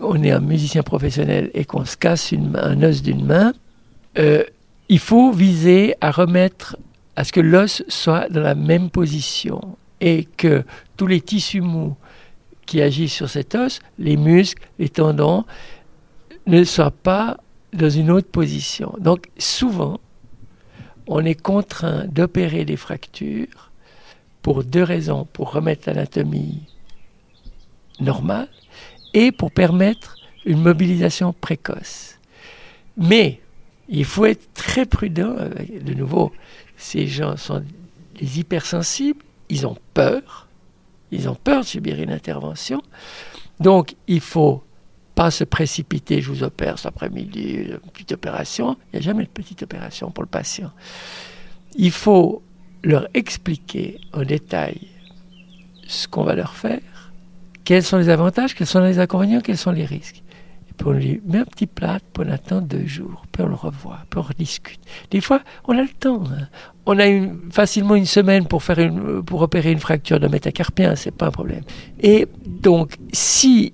on 0.00 0.22
est 0.22 0.30
un 0.30 0.40
musicien 0.40 0.82
professionnel 0.82 1.50
et 1.54 1.64
qu'on 1.64 1.84
se 1.84 1.96
casse 1.96 2.32
un 2.32 2.82
os 2.82 3.02
d'une 3.02 3.24
main, 3.24 3.52
euh, 4.18 4.44
il 4.88 4.98
faut 4.98 5.32
viser 5.32 5.94
à 6.00 6.10
remettre 6.10 6.76
à 7.16 7.24
ce 7.24 7.32
que 7.32 7.40
l'os 7.40 7.82
soit 7.88 8.28
dans 8.28 8.42
la 8.42 8.54
même 8.54 8.90
position 8.90 9.76
et 10.00 10.28
que 10.36 10.64
tous 10.96 11.06
les 11.06 11.20
tissus 11.20 11.62
mous 11.62 11.96
qui 12.66 12.82
agissent 12.82 13.14
sur 13.14 13.28
cet 13.28 13.54
os, 13.54 13.80
les 13.98 14.16
muscles, 14.16 14.62
les 14.78 14.88
tendons, 14.88 15.44
ne 16.46 16.62
soient 16.64 16.90
pas 16.90 17.38
dans 17.72 17.90
une 17.90 18.10
autre 18.10 18.28
position. 18.28 18.94
Donc 18.98 19.28
souvent, 19.38 20.00
on 21.06 21.24
est 21.24 21.40
contraint 21.40 22.06
d'opérer 22.06 22.64
des 22.64 22.76
fractures 22.76 23.70
pour 24.42 24.64
deux 24.64 24.82
raisons, 24.82 25.26
pour 25.32 25.52
remettre 25.52 25.88
l'anatomie 25.88 26.62
normale 28.00 28.48
et 29.14 29.32
pour 29.32 29.50
permettre 29.50 30.16
une 30.44 30.60
mobilisation 30.60 31.32
précoce. 31.32 32.18
Mais 32.96 33.40
il 33.88 34.04
faut 34.04 34.26
être 34.26 34.52
très 34.54 34.86
prudent. 34.86 35.34
De 35.80 35.94
nouveau, 35.94 36.32
ces 36.76 37.06
gens 37.06 37.36
sont 37.36 37.64
des 38.18 38.38
hypersensibles, 38.38 39.22
ils 39.48 39.66
ont 39.66 39.76
peur, 39.94 40.48
ils 41.10 41.28
ont 41.28 41.34
peur 41.34 41.62
de 41.62 41.66
subir 41.66 42.00
une 42.00 42.12
intervention. 42.12 42.82
Donc, 43.60 43.94
il 44.06 44.20
faut 44.20 44.62
pas 45.16 45.30
se 45.30 45.44
précipiter, 45.44 46.20
je 46.20 46.30
vous 46.30 46.42
opère 46.44 46.78
cet 46.78 46.86
après-midi, 46.86 47.70
une 47.70 47.90
petite 47.90 48.12
opération. 48.12 48.76
Il 48.92 48.96
n'y 48.96 48.98
a 48.98 49.02
jamais 49.02 49.24
de 49.24 49.30
petite 49.30 49.62
opération 49.62 50.10
pour 50.10 50.22
le 50.22 50.28
patient. 50.28 50.70
Il 51.74 51.90
faut 51.90 52.42
leur 52.84 53.08
expliquer 53.14 53.98
en 54.12 54.22
détail 54.22 54.88
ce 55.88 56.06
qu'on 56.06 56.22
va 56.22 56.34
leur 56.34 56.54
faire, 56.54 57.12
quels 57.64 57.82
sont 57.82 57.96
les 57.96 58.10
avantages, 58.10 58.54
quels 58.54 58.66
sont 58.66 58.80
les 58.80 58.98
inconvénients, 58.98 59.40
quels 59.40 59.56
sont 59.56 59.72
les 59.72 59.86
risques. 59.86 60.22
Puis 60.76 60.86
on 60.86 60.92
lui 60.92 61.22
met 61.24 61.38
un 61.38 61.44
petit 61.44 61.66
plat, 61.66 61.98
puis 62.12 62.26
on 62.26 62.30
attend 62.30 62.60
deux 62.60 62.86
jours, 62.86 63.24
puis 63.32 63.42
on 63.42 63.48
le 63.48 63.54
revoit, 63.54 64.00
puis 64.10 64.20
on 64.20 64.22
rediscute. 64.22 64.80
Des 65.10 65.22
fois, 65.22 65.40
on 65.64 65.78
a 65.78 65.82
le 65.82 65.88
temps. 65.88 66.24
Hein. 66.24 66.48
On 66.84 66.98
a 66.98 67.04
facilement 67.50 67.94
une 67.94 68.04
semaine 68.04 68.46
pour, 68.46 68.62
faire 68.62 68.80
une, 68.80 69.22
pour 69.22 69.40
opérer 69.40 69.72
une 69.72 69.80
fracture 69.80 70.20
de 70.20 70.28
métacarpien, 70.28 70.94
c'est 70.94 71.10
pas 71.10 71.28
un 71.28 71.30
problème. 71.30 71.62
Et 72.00 72.28
donc, 72.44 72.98
si 73.14 73.72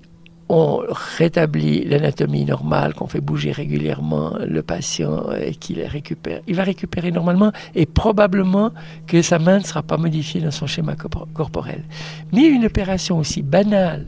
on 0.49 0.83
rétablit 1.17 1.85
l'anatomie 1.85 2.45
normale, 2.45 2.93
qu'on 2.93 3.07
fait 3.07 3.21
bouger 3.21 3.51
régulièrement 3.51 4.37
le 4.45 4.61
patient 4.61 5.31
et 5.31 5.55
qu'il 5.55 5.81
récupère, 5.81 6.41
il 6.47 6.55
va 6.55 6.63
récupérer 6.63 7.11
normalement 7.11 7.51
et 7.75 7.85
probablement 7.85 8.71
que 9.07 9.21
sa 9.21 9.39
main 9.39 9.59
ne 9.59 9.63
sera 9.63 9.83
pas 9.83 9.97
modifiée 9.97 10.41
dans 10.41 10.51
son 10.51 10.67
schéma 10.67 10.95
corporel. 11.33 11.83
Mais 12.31 12.45
une 12.47 12.65
opération 12.65 13.19
aussi 13.19 13.41
banale, 13.41 14.07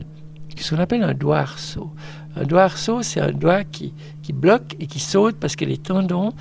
ce 0.56 0.74
qu'on 0.74 0.80
appelle 0.80 1.02
un 1.02 1.14
doigt 1.14 1.38
arceau, 1.38 1.90
un 2.36 2.44
doigt 2.44 2.62
arceau, 2.62 3.02
c'est 3.02 3.20
un 3.20 3.32
doigt 3.32 3.64
qui, 3.64 3.94
qui 4.22 4.32
bloque 4.32 4.76
et 4.78 4.86
qui 4.86 5.00
saute 5.00 5.36
parce 5.36 5.56
que 5.56 5.64
les 5.64 5.78
tendons 5.78 6.32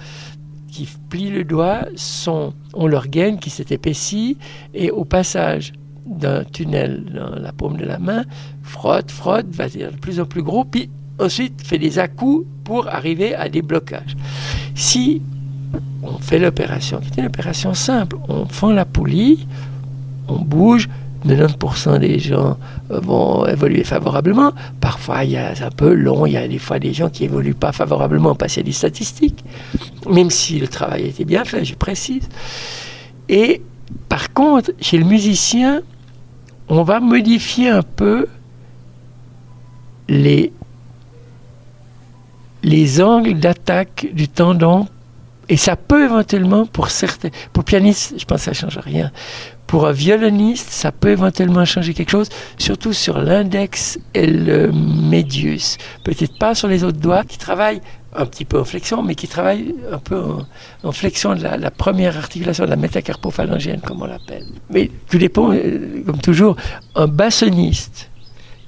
qui 0.68 0.90
plient 1.10 1.30
le 1.30 1.46
doigt 1.46 1.86
sont, 1.96 2.54
ont 2.74 2.88
leur 2.88 3.08
gaine 3.08 3.40
qui 3.40 3.50
s'est 3.50 3.68
épaissie 3.70 4.38
et 4.74 4.92
au 4.92 5.06
passage 5.06 5.72
d'un 6.06 6.44
tunnel 6.44 7.04
dans 7.13 7.36
la 7.36 7.52
paume 7.52 7.78
de 7.78 7.86
la 7.86 8.00
main, 8.00 8.24
frotte, 8.63 9.12
frotte, 9.12 9.48
va 9.50 9.65
être 9.65 9.78
de 9.78 9.98
plus 9.98 10.20
en 10.20 10.26
plus 10.26 10.44
gros, 10.44 10.65
puis 10.65 10.89
ensuite 11.20 11.65
fait 11.65 11.78
des 11.78 12.00
à-coups 12.00 12.46
pour 12.63 12.88
arriver 12.88 13.36
à 13.36 13.50
des 13.50 13.62
blocages. 13.62 14.15
Si 14.76 15.22
on 16.04 16.18
fait 16.20 16.39
l'opération, 16.39 17.00
qui 17.00 17.08
est 17.20 17.24
une 17.24 17.28
opération 17.28 17.74
simple, 17.74 18.18
on 18.28 18.46
fend 18.46 18.72
la 18.72 18.86
poulie, 18.86 19.48
on 20.28 20.39
bouge, 20.39 20.89
90% 21.26 22.00
des 22.00 22.20
gens 22.20 22.58
euh, 22.91 23.00
vont 23.00 23.46
évoluer 23.48 23.84
favorablement. 23.84 24.54
Parfois, 24.80 25.24
il 25.24 25.32
y 25.32 25.38
a, 25.38 25.54
un 25.60 25.72
peu 25.76 25.94
long, 25.94 26.26
il 26.26 26.34
y 26.34 26.38
a 26.38 26.48
des 26.48 26.60
fois 26.60 26.80
des 26.80 26.94
gens 26.94 27.10
qui 27.10 27.24
évoluent 27.24 27.56
pas 27.56 27.72
favorablement 27.72 28.36
parce 28.36 28.54
qu'il 28.54 28.62
y 28.62 28.65
a 28.65 28.68
des 28.68 28.74
statistiques, 28.74 29.44
même 30.10 30.30
si 30.30 30.60
le 30.60 30.68
travail 30.68 31.08
était 31.08 31.26
bien 31.26 31.44
fait, 31.44 31.65
je 31.65 31.76
précise. 31.76 32.30
Et 33.28 33.62
par 34.08 34.34
contre, 34.34 34.72
chez 34.80 34.98
le 34.98 35.06
musicien, 35.06 35.82
on 36.69 36.84
va 36.84 36.99
modifier 36.99 37.69
un 37.69 37.84
peu 37.84 38.28
les, 40.08 40.51
les 42.63 43.01
angles 43.01 43.39
d'attaque 43.39 44.08
du 44.13 44.28
tendon 44.28 44.88
et 45.47 45.58
ça 45.58 45.75
peut 45.75 46.06
éventuellement, 46.06 46.65
pour 46.65 46.89
certains, 46.89 47.30
pour 47.54 47.63
pianiste, 47.63 48.15
je 48.17 48.25
pense 48.25 48.39
que 48.39 48.45
ça 48.45 48.51
ne 48.51 48.71
change 48.71 48.84
rien. 48.84 49.12
Pour 49.67 49.88
un 49.88 49.91
violoniste, 49.91 50.69
ça 50.69 50.91
peut 50.91 51.10
éventuellement 51.10 51.65
changer 51.65 51.93
quelque 51.93 52.10
chose, 52.10 52.30
surtout 52.58 52.93
sur 52.93 53.19
l'index 53.19 53.99
et 54.13 54.25
le 54.25 54.71
médius. 54.71 55.78
Peut-être 56.04 56.38
pas 56.38 56.56
sur 56.56 56.67
les 56.67 56.84
autres 56.84 56.99
doigts 56.99 57.23
qui 57.23 57.38
travaillent 57.38 57.82
un 58.17 58.25
petit 58.25 58.45
peu 58.45 58.60
en 58.60 58.65
flexion, 58.65 59.04
mais 59.04 59.15
qui 59.15 59.28
travaillent 59.28 59.75
un 59.91 59.97
peu 59.97 60.21
en, 60.84 60.91
flexion 60.91 61.36
de 61.36 61.41
la, 61.41 61.71
première 61.71 62.17
articulation, 62.17 62.65
de 62.65 62.69
la 62.69 62.75
métacarpophalangienne, 62.75 63.82
comme 63.82 64.01
on 64.01 64.06
l'appelle. 64.06 64.45
Mais 64.69 64.89
tout 65.10 65.17
dépend, 65.17 65.51
euh, 65.54 66.04
comme 66.06 66.19
toujours, 66.19 66.56
un 66.95 67.08
bassoniste 67.08 68.10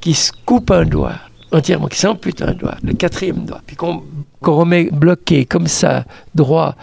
qui 0.01 0.13
se 0.13 0.31
coupe 0.45 0.71
un 0.71 0.85
doigt 0.85 1.15
entièrement, 1.51 1.87
qui 1.87 1.99
s'ampute 1.99 2.41
un 2.41 2.53
doigt, 2.53 2.75
le 2.83 2.93
quatrième 2.93 3.45
doigt, 3.45 3.61
puis 3.65 3.75
qu'on 3.75 4.03
remet 4.41 4.89
bloqué 4.91 5.45
comme 5.45 5.67
ça, 5.67 6.05
droit, 6.35 6.75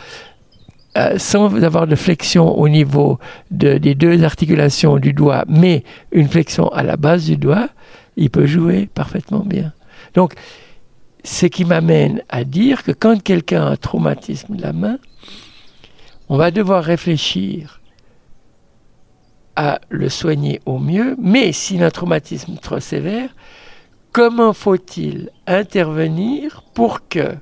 euh, 0.97 1.19
sans 1.19 1.63
avoir 1.63 1.87
de 1.87 1.97
flexion 1.97 2.57
au 2.57 2.69
niveau 2.69 3.19
de, 3.51 3.79
des 3.79 3.95
deux 3.95 4.23
articulations 4.25 4.99
du 4.99 5.13
doigt, 5.13 5.45
mais 5.49 5.83
une 6.13 6.29
flexion 6.29 6.69
à 6.69 6.83
la 6.83 6.97
base 6.97 7.27
du 7.27 7.37
doigt, 7.37 7.69
il 8.17 8.31
peut 8.31 8.47
jouer 8.47 8.89
parfaitement 8.95 9.41
bien. 9.45 9.73
Donc, 10.15 10.35
ce 11.25 11.47
qui 11.47 11.65
m'amène 11.65 12.23
à 12.29 12.45
dire 12.45 12.85
que 12.85 12.93
quand 12.93 13.21
quelqu'un 13.23 13.67
a 13.67 13.71
un 13.71 13.77
traumatisme 13.77 14.57
de 14.57 14.63
la 14.63 14.75
main, 14.75 14.99
on 16.29 16.37
va 16.37 16.51
devoir 16.51 16.85
réfléchir 16.85 17.81
à 19.57 19.81
le 19.89 20.09
soigner 20.09 20.61
au 20.67 20.79
mieux, 20.79 21.17
mais 21.19 21.53
si 21.53 21.83
un 21.83 21.91
traumatisme 21.91 22.57
trop 22.61 22.81
sévère, 22.81 23.31
comment 24.13 24.53
faut-il 24.53 25.31
intervenir 25.47 26.63
pour 26.75 27.09
que, 27.09 27.35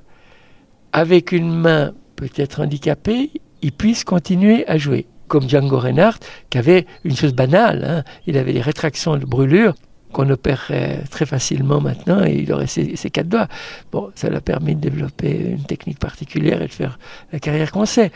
avec 0.93 1.31
une 1.31 1.53
main 1.53 1.93
peut-être 2.15 2.61
handicapée, 2.61 3.31
il 3.61 3.71
puisse 3.71 4.03
continuer 4.03 4.67
à 4.67 4.77
jouer? 4.77 5.07
Comme 5.27 5.49
Django 5.49 5.79
Reinhardt, 5.79 6.19
qui 6.49 6.57
avait 6.57 6.85
une 7.03 7.15
chose 7.15 7.33
banale, 7.33 7.83
hein. 7.85 8.03
il 8.27 8.37
avait 8.37 8.53
des 8.53 8.61
rétractions 8.61 9.17
de 9.17 9.25
brûlure 9.25 9.73
qu'on 10.13 10.29
opérerait 10.29 11.03
très 11.09 11.25
facilement 11.25 11.81
maintenant 11.81 12.23
et 12.23 12.35
il 12.35 12.53
aurait 12.53 12.67
ses, 12.67 12.95
quatre 13.09 13.27
doigts. 13.27 13.47
Bon, 13.91 14.11
ça 14.15 14.29
l'a 14.29 14.39
permis 14.39 14.75
de 14.75 14.81
développer 14.81 15.49
une 15.49 15.63
technique 15.65 15.99
particulière 15.99 16.61
et 16.61 16.67
de 16.67 16.71
faire 16.71 16.97
la 17.33 17.39
carrière 17.39 17.71
qu'on 17.71 17.85
sait. 17.85 18.11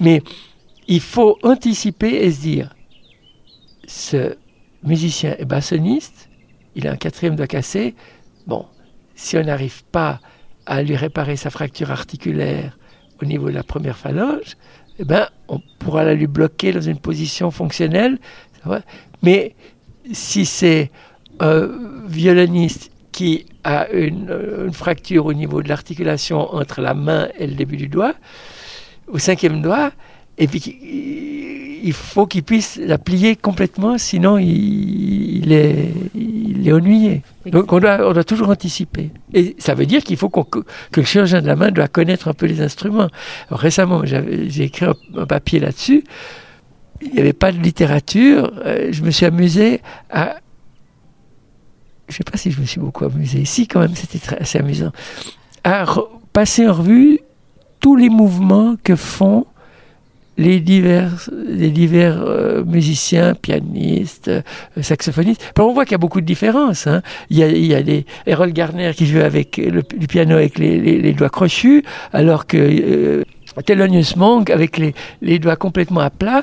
Mais 0.00 0.22
il 0.88 1.00
faut 1.00 1.38
anticiper 1.42 2.24
et 2.24 2.32
se 2.32 2.40
dire, 2.40 2.74
ce 3.86 4.36
musicien 4.82 5.34
est 5.38 5.44
bassoniste, 5.44 6.30
il 6.74 6.86
a 6.86 6.92
un 6.92 6.96
quatrième 6.96 7.36
doigt 7.36 7.46
cassé. 7.46 7.94
Bon, 8.46 8.64
si 9.14 9.36
on 9.36 9.44
n'arrive 9.44 9.84
pas 9.84 10.20
à 10.66 10.82
lui 10.82 10.96
réparer 10.96 11.36
sa 11.36 11.50
fracture 11.50 11.90
articulaire 11.90 12.78
au 13.20 13.26
niveau 13.26 13.48
de 13.48 13.54
la 13.54 13.64
première 13.64 13.98
phalange, 13.98 14.56
eh 14.98 15.04
ben, 15.04 15.28
on 15.48 15.60
pourra 15.78 16.04
la 16.04 16.14
lui 16.14 16.26
bloquer 16.26 16.72
dans 16.72 16.80
une 16.80 16.98
position 16.98 17.50
fonctionnelle. 17.50 18.18
Mais 19.22 19.54
si 20.12 20.46
c'est 20.46 20.90
un 21.40 21.68
violoniste 22.06 22.90
qui 23.12 23.46
a 23.64 23.90
une, 23.90 24.32
une 24.66 24.72
fracture 24.72 25.26
au 25.26 25.32
niveau 25.32 25.62
de 25.62 25.68
l'articulation 25.68 26.54
entre 26.54 26.80
la 26.80 26.94
main 26.94 27.28
et 27.38 27.46
le 27.46 27.54
début 27.54 27.76
du 27.76 27.88
doigt, 27.88 28.14
au 29.08 29.18
cinquième 29.18 29.60
doigt, 29.60 29.90
et 30.38 30.46
puis 30.46 30.60
il 31.82 31.92
faut 31.92 32.26
qu'il 32.26 32.42
puisse 32.42 32.78
la 32.82 32.98
plier 32.98 33.36
complètement, 33.36 33.98
sinon 33.98 34.38
il, 34.38 35.52
est, 35.52 35.92
il 36.14 36.66
est 36.66 36.72
ennuyé. 36.72 37.22
Donc 37.46 37.72
on 37.72 37.80
doit, 37.80 37.98
on 38.08 38.12
doit 38.12 38.24
toujours 38.24 38.50
anticiper. 38.50 39.10
Et 39.32 39.56
ça 39.58 39.74
veut 39.74 39.86
dire 39.86 40.02
qu'il 40.02 40.16
faut 40.16 40.28
que 40.28 40.60
le 40.96 41.04
chirurgien 41.04 41.40
de 41.40 41.46
la 41.46 41.56
main 41.56 41.70
doit 41.70 41.88
connaître 41.88 42.28
un 42.28 42.34
peu 42.34 42.46
les 42.46 42.60
instruments. 42.60 43.08
récemment, 43.50 44.02
j'ai 44.04 44.64
écrit 44.64 44.86
un, 44.86 45.26
papier 45.26 45.60
là-dessus. 45.60 46.04
Il 47.02 47.12
n'y 47.12 47.20
avait 47.20 47.32
pas 47.32 47.50
de 47.50 47.58
littérature. 47.58 48.52
Euh, 48.64 48.88
je 48.90 49.02
me 49.02 49.10
suis 49.10 49.24
amusé 49.24 49.80
à 50.10 50.36
je 52.10 52.16
sais 52.16 52.24
pas 52.24 52.36
si 52.36 52.50
je 52.50 52.60
me 52.60 52.66
suis 52.66 52.80
beaucoup 52.80 53.04
amusé. 53.04 53.40
Ici, 53.40 53.66
quand 53.66 53.80
même, 53.80 53.94
c'était 53.94 54.36
assez 54.36 54.58
amusant. 54.58 54.92
À 55.64 55.84
passer 56.32 56.68
en 56.68 56.72
revue 56.72 57.20
tous 57.80 57.96
les 57.96 58.08
mouvements 58.08 58.76
que 58.82 58.96
font 58.96 59.46
les 60.40 60.60
divers, 60.60 61.28
les 61.46 61.70
divers 61.70 62.22
euh, 62.22 62.64
musiciens, 62.64 63.34
pianistes, 63.34 64.28
euh, 64.28 64.42
saxophonistes. 64.80 65.52
on 65.58 65.72
voit 65.74 65.84
qu'il 65.84 65.92
y 65.92 65.96
a 65.96 65.98
beaucoup 65.98 66.22
de 66.22 66.26
différences. 66.26 66.86
Hein. 66.86 67.02
Il, 67.28 67.38
y 67.38 67.42
a, 67.42 67.48
il 67.48 67.66
y 67.66 67.74
a 67.74 67.82
des 67.82 68.06
Errol 68.26 68.52
Garner 68.52 68.92
qui 68.94 69.06
joue 69.06 69.20
avec 69.20 69.58
le, 69.58 69.82
piano 69.82 70.36
avec 70.36 70.58
les, 70.58 70.78
les, 70.78 71.12
doigts 71.12 71.28
crochus, 71.28 71.84
alors 72.14 72.46
que 72.46 72.56
euh, 72.56 73.24
Thelonious 73.66 74.16
Monk 74.16 74.48
avec 74.48 74.78
les, 74.78 74.94
les 75.20 75.38
doigts 75.38 75.56
complètement 75.56 76.00
à 76.00 76.10
plat. 76.10 76.42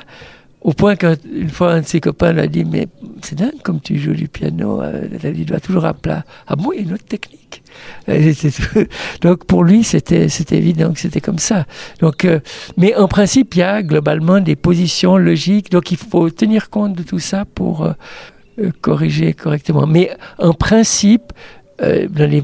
Au 0.68 0.74
point 0.74 0.96
qu'une 0.96 1.48
fois 1.48 1.72
un 1.72 1.80
de 1.80 1.86
ses 1.86 1.98
copains 1.98 2.34
l'a 2.34 2.46
dit 2.46 2.66
Mais 2.66 2.88
c'est 3.22 3.38
dingue 3.38 3.62
comme 3.62 3.80
tu 3.80 3.98
joues 3.98 4.12
du 4.12 4.28
piano, 4.28 4.82
euh, 4.82 5.08
il 5.24 5.46
doit 5.46 5.60
toujours 5.60 5.86
à 5.86 5.94
plat. 5.94 6.26
Ah 6.46 6.56
bon, 6.56 6.72
il 6.72 6.76
y 6.76 6.78
a 6.80 6.82
une 6.82 6.92
autre 6.92 7.06
technique. 7.06 7.62
Donc 9.22 9.46
pour 9.46 9.64
lui, 9.64 9.82
c'était 9.82 10.26
évident 10.50 10.92
que 10.92 11.00
c'était 11.00 11.22
comme 11.22 11.38
ça. 11.38 11.64
Donc, 12.00 12.26
euh, 12.26 12.40
mais 12.76 12.94
en 12.96 13.08
principe, 13.08 13.54
il 13.54 13.60
y 13.60 13.62
a 13.62 13.82
globalement 13.82 14.40
des 14.40 14.56
positions 14.56 15.16
logiques. 15.16 15.70
Donc 15.70 15.90
il 15.90 15.96
faut 15.96 16.28
tenir 16.28 16.68
compte 16.68 16.92
de 16.92 17.02
tout 17.02 17.18
ça 17.18 17.46
pour 17.46 17.86
euh, 17.86 18.70
corriger 18.82 19.32
correctement. 19.32 19.86
Mais 19.86 20.10
en 20.36 20.52
principe, 20.52 21.32
dans 21.78 22.30
les 22.30 22.42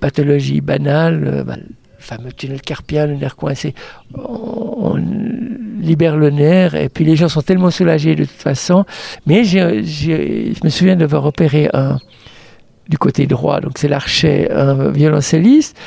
pathologies 0.00 0.60
banales, 0.60 1.44
bah, 1.46 1.54
fameux 2.02 2.32
tunnel 2.32 2.60
carpien, 2.60 3.06
le 3.06 3.14
nerf 3.14 3.36
coincé, 3.36 3.74
on 4.14 4.96
libère 5.80 6.16
le 6.16 6.30
nerf 6.30 6.74
et 6.74 6.88
puis 6.88 7.04
les 7.04 7.16
gens 7.16 7.28
sont 7.28 7.42
tellement 7.42 7.70
soulagés 7.70 8.14
de 8.14 8.24
toute 8.24 8.42
façon. 8.42 8.84
Mais 9.26 9.44
je 9.44 10.64
me 10.64 10.68
souviens 10.70 10.96
d'avoir 10.96 11.24
opéré 11.24 11.70
un 11.72 11.98
du 12.88 12.98
côté 12.98 13.26
droit, 13.26 13.60
donc 13.60 13.78
c'est 13.78 13.88
l'archet, 13.88 14.50
un 14.52 14.90
violoncelliste 14.90 15.78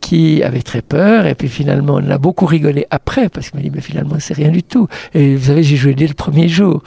qui 0.00 0.42
avait 0.42 0.62
très 0.62 0.82
peur 0.82 1.26
et 1.26 1.34
puis 1.34 1.48
finalement 1.48 1.94
on 1.94 2.10
a 2.10 2.18
beaucoup 2.18 2.44
rigolé 2.46 2.86
après 2.90 3.30
parce 3.30 3.48
qu'il 3.48 3.58
m'a 3.58 3.62
dit 3.62 3.70
mais 3.74 3.80
finalement 3.80 4.16
c'est 4.20 4.34
rien 4.34 4.50
du 4.50 4.62
tout. 4.62 4.86
Et 5.14 5.34
vous 5.34 5.46
savez 5.46 5.62
j'ai 5.62 5.76
joué 5.76 5.94
dès 5.94 6.06
le 6.06 6.14
premier 6.14 6.48
jour. 6.48 6.82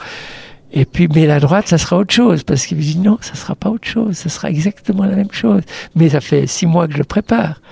Et 0.70 0.84
puis, 0.84 1.08
mais 1.08 1.26
la 1.26 1.40
droite, 1.40 1.66
ça 1.66 1.78
sera 1.78 1.96
autre 1.96 2.12
chose, 2.12 2.42
parce 2.44 2.66
qu'il 2.66 2.76
me 2.76 2.82
dit 2.82 2.98
non, 2.98 3.16
ça 3.22 3.34
sera 3.34 3.54
pas 3.54 3.70
autre 3.70 3.88
chose, 3.88 4.16
ça 4.16 4.28
sera 4.28 4.50
exactement 4.50 5.04
la 5.04 5.16
même 5.16 5.32
chose. 5.32 5.62
Mais 5.94 6.10
ça 6.10 6.20
fait 6.20 6.46
six 6.46 6.66
mois 6.66 6.86
que 6.86 6.92
je 6.92 6.98
le 6.98 7.04
prépare. 7.04 7.62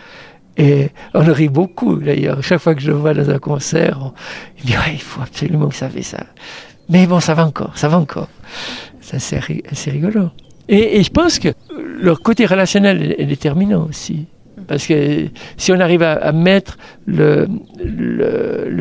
Et 0.57 0.89
on 1.15 1.21
rit 1.21 1.49
beaucoup 1.49 1.97
d'ailleurs. 1.97 2.43
Chaque 2.43 2.61
fois 2.61 2.75
que 2.75 2.81
je 2.81 2.89
le 2.89 2.97
vois 2.97 3.15
dans 3.15 3.29
un 3.29 3.39
concert, 3.39 4.13
il 4.59 4.67
dit 4.67 4.73
ouais, 4.73 4.95
il 4.95 5.03
faut 5.03 5.21
absolument 5.21 5.69
que 5.69 5.75
ça 5.75 5.89
fait 5.89 6.03
ça. 6.03 6.25
Mais 6.89 7.07
bon, 7.07 7.21
ça 7.21 7.35
va 7.35 7.45
encore, 7.47 7.77
ça 7.77 7.89
va 7.89 7.99
encore. 7.99 8.29
Ça 9.01 9.19
c'est 9.19 9.39
rigolo. 9.39 10.31
Et, 10.69 11.03
je 11.03 11.11
pense 11.11 11.39
que 11.39 11.49
leur 12.01 12.21
côté 12.21 12.47
relationnel 12.47 13.15
est 13.19 13.27
déterminant 13.27 13.87
aussi. 13.89 14.27
Parce 14.67 14.87
que 14.87 15.27
si 15.57 15.71
on 15.71 15.79
arrive 15.79 16.03
à, 16.03 16.33
mettre 16.33 16.77
le, 17.07 17.47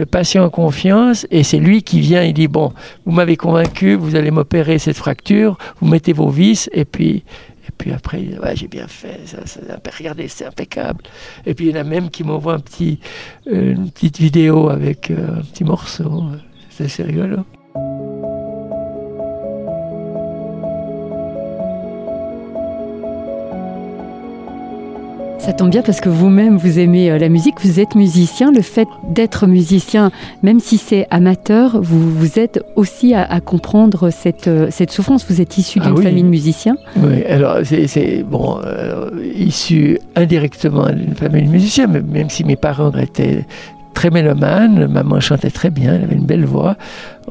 patient 0.09 0.45
en 0.45 0.49
confiance, 0.49 1.27
et 1.29 1.43
c'est 1.43 1.59
lui 1.59 1.83
qui 1.83 1.99
vient, 1.99 2.23
il 2.23 2.33
dit, 2.33 2.47
bon, 2.47 2.73
vous 3.05 3.11
m'avez 3.11 3.37
convaincu, 3.37 3.95
vous 3.95 4.15
allez 4.15 4.31
m'opérer 4.31 4.79
cette 4.79 4.97
fracture, 4.97 5.57
vous 5.79 5.87
mettez 5.87 6.13
vos 6.13 6.29
vis, 6.29 6.69
et 6.73 6.85
puis, 6.85 7.23
et 7.67 7.71
puis 7.77 7.91
après, 7.91 8.19
ouais, 8.43 8.55
j'ai 8.55 8.67
bien 8.67 8.87
fait, 8.87 9.19
ça, 9.25 9.45
ça, 9.45 9.59
regardez, 9.97 10.27
c'est 10.27 10.45
impeccable. 10.45 11.03
Et 11.45 11.53
puis 11.53 11.67
il 11.67 11.75
y 11.75 11.77
en 11.77 11.81
a 11.81 11.83
même 11.83 12.09
qui 12.09 12.23
m'envoient 12.23 12.53
un 12.53 12.59
petit, 12.59 12.99
euh, 13.47 13.73
une 13.73 13.89
petite 13.89 14.19
vidéo 14.19 14.69
avec 14.69 15.09
euh, 15.09 15.39
un 15.39 15.41
petit 15.41 15.63
morceau. 15.63 16.25
C'est 16.69 16.85
assez 16.85 17.03
rigolo. 17.03 17.45
Ça 25.39 25.53
tombe 25.53 25.69
bien 25.69 25.81
parce 25.81 26.01
que 26.01 26.09
vous-même, 26.09 26.57
vous 26.57 26.79
aimez 26.79 27.11
euh, 27.11 27.17
la 27.17 27.29
musique, 27.29 27.55
vous 27.63 27.79
êtes 27.79 27.95
musicien. 27.95 28.51
Le 28.51 28.61
fait 28.61 28.87
d'être 29.07 29.47
musicien, 29.47 30.11
même 30.43 30.59
si 30.59 30.77
c'est 30.77 31.07
amateur, 31.11 31.81
vous, 31.81 32.09
vous 32.09 32.39
êtes 32.39 32.63
aussi 32.75 33.13
à, 33.13 33.39
comprendre 33.41 34.09
cette, 34.09 34.47
euh, 34.47 34.67
cette 34.71 34.91
souffrance. 34.91 35.25
Vous 35.29 35.41
êtes 35.41 35.57
issu 35.57 35.79
d'une 35.79 35.95
ah 35.97 36.01
famille 36.01 36.23
de 36.23 36.29
musiciens. 36.29 36.77
Oui, 36.97 37.23
alors 37.25 37.57
c'est 37.63 38.23
bon, 38.23 38.59
euh, 38.65 39.09
issu 39.35 39.99
indirectement 40.15 40.87
d'une 40.89 41.15
famille 41.15 41.43
de 41.43 41.49
musiciens, 41.49 41.87
même 41.87 42.29
si 42.29 42.43
mes 42.43 42.55
parents 42.55 42.91
étaient 42.93 43.45
très 43.95 44.11
mélomane. 44.11 44.85
Maman 44.85 45.19
chantait 45.19 45.49
très 45.49 45.71
bien, 45.71 45.95
elle 45.95 46.03
avait 46.03 46.15
une 46.15 46.25
belle 46.25 46.45
voix. 46.45 46.75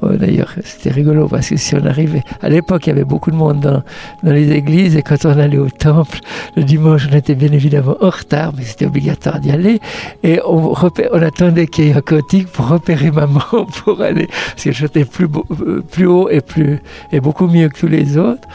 Oh, 0.03 0.09
d'ailleurs, 0.09 0.53
c'était 0.65 0.91
rigolo 0.91 1.29
parce 1.29 1.51
que 1.51 1.57
si 1.57 1.77
on 1.77 1.87
arrivait, 1.87 2.25
à 2.43 2.49
l'époque, 2.49 2.87
il 2.87 2.91
y 2.91 2.93
avait 2.93 3.05
beaucoup 3.05 3.31
de 3.31 3.37
monde 3.37 3.61
dans, 3.61 4.33
les 4.33 4.51
églises 4.51 4.97
et 4.97 5.03
quand 5.03 5.25
on 5.25 5.39
allait 5.39 5.59
au 5.59 5.71
temple, 5.71 6.19
le 6.57 6.65
dimanche, 6.65 7.07
on 7.13 7.17
était 7.17 7.37
bien 7.37 7.53
évidemment 7.53 7.97
en 8.01 8.11
retard, 8.11 8.53
mais 8.57 8.65
c'était 8.65 8.87
obligatoire 8.87 9.39
d'y 9.39 9.53
aller. 9.53 9.79
Et 10.25 10.41
on, 10.45 10.75
attendait 10.75 11.69
qu'il 11.69 11.85
y 11.85 11.91
ait 11.91 11.95
un 11.95 12.01
cantique 12.01 12.49
pour 12.49 12.67
repérer 12.67 13.13
maman 13.13 13.41
pour 13.85 14.01
aller, 14.01 14.27
parce 14.27 14.65
qu'elle 14.65 14.75
chantait 14.75 15.05
plus, 15.05 15.29
euh, 15.61 15.81
plus 15.89 16.07
haut 16.07 16.29
et, 16.29 17.21
beaucoup 17.21 17.47
mieux 17.47 17.69
que 17.69 17.79
tous 17.79 17.89
les 17.89 18.17
autres. 18.19 18.49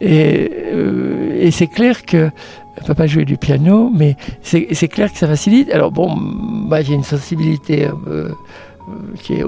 Et, 0.00 0.50
euh, 0.72 1.36
et 1.40 1.50
c'est 1.50 1.66
clair 1.66 2.06
que 2.06 2.30
pas 2.94 3.06
jouer 3.06 3.24
du 3.24 3.36
piano, 3.36 3.90
mais 3.94 4.16
c'est 4.42 4.88
clair 4.88 5.12
que 5.12 5.18
ça 5.18 5.26
facilite. 5.26 5.70
Alors 5.72 5.92
bon, 5.92 6.14
moi 6.16 6.82
j'ai 6.82 6.94
une 6.94 7.04
sensibilité 7.04 7.86
euh, 7.86 7.92
euh, 8.08 8.32
qui 9.22 9.34
est, 9.34 9.44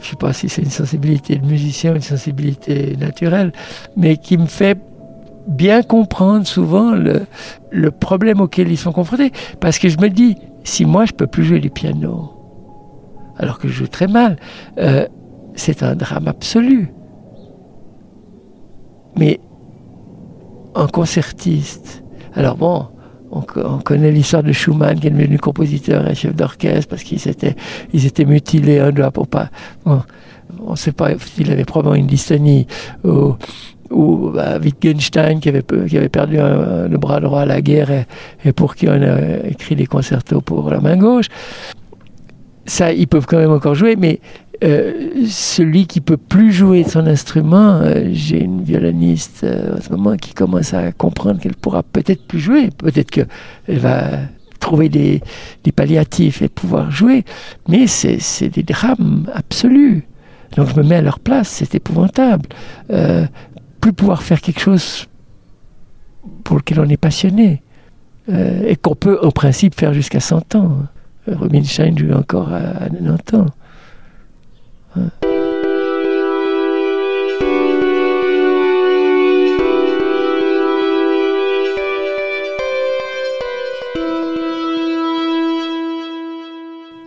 je 0.00 0.08
sais 0.08 0.16
pas 0.16 0.32
si 0.32 0.48
c'est 0.48 0.62
une 0.62 0.70
sensibilité 0.70 1.36
de 1.36 1.46
musicien 1.46 1.92
ou 1.92 1.96
une 1.96 2.02
sensibilité 2.02 2.96
naturelle, 2.96 3.52
mais 3.96 4.16
qui 4.16 4.38
me 4.38 4.46
fait 4.46 4.78
bien 5.48 5.82
comprendre 5.82 6.46
souvent 6.46 6.92
le, 6.92 7.26
le 7.70 7.90
problème 7.90 8.40
auquel 8.40 8.70
ils 8.70 8.76
sont 8.76 8.92
confrontés. 8.92 9.32
Parce 9.60 9.78
que 9.78 9.88
je 9.88 9.98
me 9.98 10.08
dis, 10.08 10.36
si 10.64 10.84
moi 10.84 11.06
je 11.06 11.12
peux 11.12 11.26
plus 11.26 11.44
jouer 11.44 11.60
du 11.60 11.70
piano, 11.70 12.32
alors 13.38 13.58
que 13.58 13.68
je 13.68 13.72
joue 13.72 13.86
très 13.86 14.08
mal, 14.08 14.36
euh, 14.78 15.06
c'est 15.54 15.82
un 15.82 15.94
drame 15.96 16.28
absolu. 16.28 16.92
Mais 19.16 19.40
un 20.74 20.86
concertiste 20.86 22.04
alors 22.38 22.56
bon, 22.56 22.86
on, 23.32 23.42
connaît 23.42 24.12
l'histoire 24.12 24.44
de 24.44 24.52
Schumann 24.52 25.00
qui 25.00 25.08
est 25.08 25.10
devenu 25.10 25.38
compositeur 25.38 26.08
et 26.08 26.14
chef 26.14 26.36
d'orchestre 26.36 26.88
parce 26.88 27.02
qu'ils 27.02 27.26
étaient, 27.26 27.56
ils 27.92 28.06
étaient 28.06 28.24
mutilés 28.24 28.78
un 28.78 28.92
doigt 28.92 29.10
pour 29.10 29.26
pas. 29.26 29.50
on 29.84 30.00
ne 30.70 30.76
sait 30.76 30.92
pas 30.92 31.18
s'il 31.18 31.50
avait 31.50 31.64
probablement 31.64 31.96
une 31.96 32.06
dystonie 32.06 32.68
ou, 33.02 33.34
ou 33.90 34.30
bah, 34.30 34.58
Wittgenstein 34.58 35.40
qui 35.40 35.48
avait, 35.48 35.64
qui 35.88 35.98
avait 35.98 36.08
perdu 36.08 36.36
le 36.36 36.96
bras 36.96 37.18
droit 37.18 37.40
à 37.40 37.46
la 37.46 37.60
guerre 37.60 37.90
et, 38.44 38.52
pour 38.52 38.76
qui 38.76 38.88
on 38.88 39.02
a 39.02 39.48
écrit 39.48 39.74
des 39.74 39.86
concertos 39.86 40.40
pour 40.40 40.70
la 40.70 40.80
main 40.80 40.96
gauche. 40.96 41.26
Ça, 42.66 42.92
ils 42.92 43.08
peuvent 43.08 43.26
quand 43.26 43.38
même 43.38 43.50
encore 43.50 43.74
jouer, 43.74 43.96
mais 43.96 44.20
euh, 44.64 45.24
celui 45.28 45.86
qui 45.86 46.00
peut 46.00 46.16
plus 46.16 46.52
jouer 46.52 46.82
de 46.82 46.88
son 46.88 47.06
instrument, 47.06 47.76
euh, 47.80 48.08
j'ai 48.10 48.42
une 48.42 48.62
violoniste 48.62 49.44
euh, 49.44 49.76
en 49.76 49.80
ce 49.80 49.90
moment 49.90 50.16
qui 50.16 50.34
commence 50.34 50.74
à 50.74 50.90
comprendre 50.90 51.40
qu'elle 51.40 51.54
pourra 51.54 51.84
peut-être 51.84 52.26
plus 52.26 52.40
jouer, 52.40 52.70
peut-être 52.76 53.10
qu'elle 53.10 53.78
va 53.78 54.08
trouver 54.58 54.88
des, 54.88 55.22
des, 55.62 55.70
palliatifs 55.70 56.42
et 56.42 56.48
pouvoir 56.48 56.90
jouer, 56.90 57.24
mais 57.68 57.86
c'est 57.86 58.48
des 58.48 58.64
drames 58.64 59.30
absolus. 59.32 60.02
Donc 60.56 60.68
je 60.70 60.74
me 60.74 60.82
mets 60.82 60.96
à 60.96 61.02
leur 61.02 61.20
place, 61.20 61.48
c'est 61.48 61.76
épouvantable. 61.76 62.48
plus 63.80 63.92
pouvoir 63.92 64.22
faire 64.22 64.40
quelque 64.40 64.60
chose 64.60 65.06
pour 66.42 66.56
lequel 66.56 66.80
on 66.80 66.88
est 66.88 66.96
passionné 66.96 67.62
et 68.28 68.74
qu'on 68.74 68.96
peut 68.96 69.20
en 69.22 69.30
principe 69.30 69.76
faire 69.76 69.94
jusqu'à 69.94 70.20
100 70.20 70.56
ans. 70.56 70.78
Rubinstein 71.28 71.96
joue 71.96 72.12
encore 72.12 72.52
à, 72.52 72.84
à 72.84 72.88
90 72.88 73.36
ans. 73.36 73.46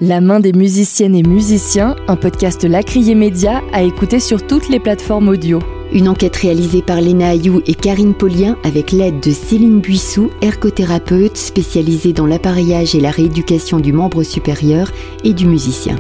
La 0.04 0.20
main 0.20 0.40
des 0.40 0.52
musiciennes 0.52 1.16
et 1.16 1.22
musiciens, 1.22 1.96
un 2.08 2.16
podcast 2.16 2.64
Lacrier 2.64 3.14
Média 3.14 3.62
à 3.72 3.84
écouter 3.84 4.20
sur 4.20 4.48
toutes 4.48 4.68
les 4.68 4.80
plateformes 4.80 5.30
audio. 5.30 5.60
Une 5.94 6.10
enquête 6.10 6.38
réalisée 6.38 6.82
par 6.82 7.00
Léna 7.00 7.30
Ayou 7.30 7.62
et 7.68 7.76
Karine 7.76 8.16
Paulien 8.16 8.58
avec 8.64 8.92
l'aide 8.92 9.20
de 9.20 9.30
Céline 9.30 9.80
Buissou, 9.80 10.32
ergothérapeute 10.42 11.38
spécialisée 11.38 12.14
dans 12.14 12.26
l'appareillage 12.26 12.96
et 12.96 13.00
la 13.00 13.12
rééducation 13.12 13.80
du 13.80 13.94
membre 13.94 14.24
supérieur 14.24 14.92
et 15.24 15.34
du 15.34 15.46
musicien. 15.46 15.98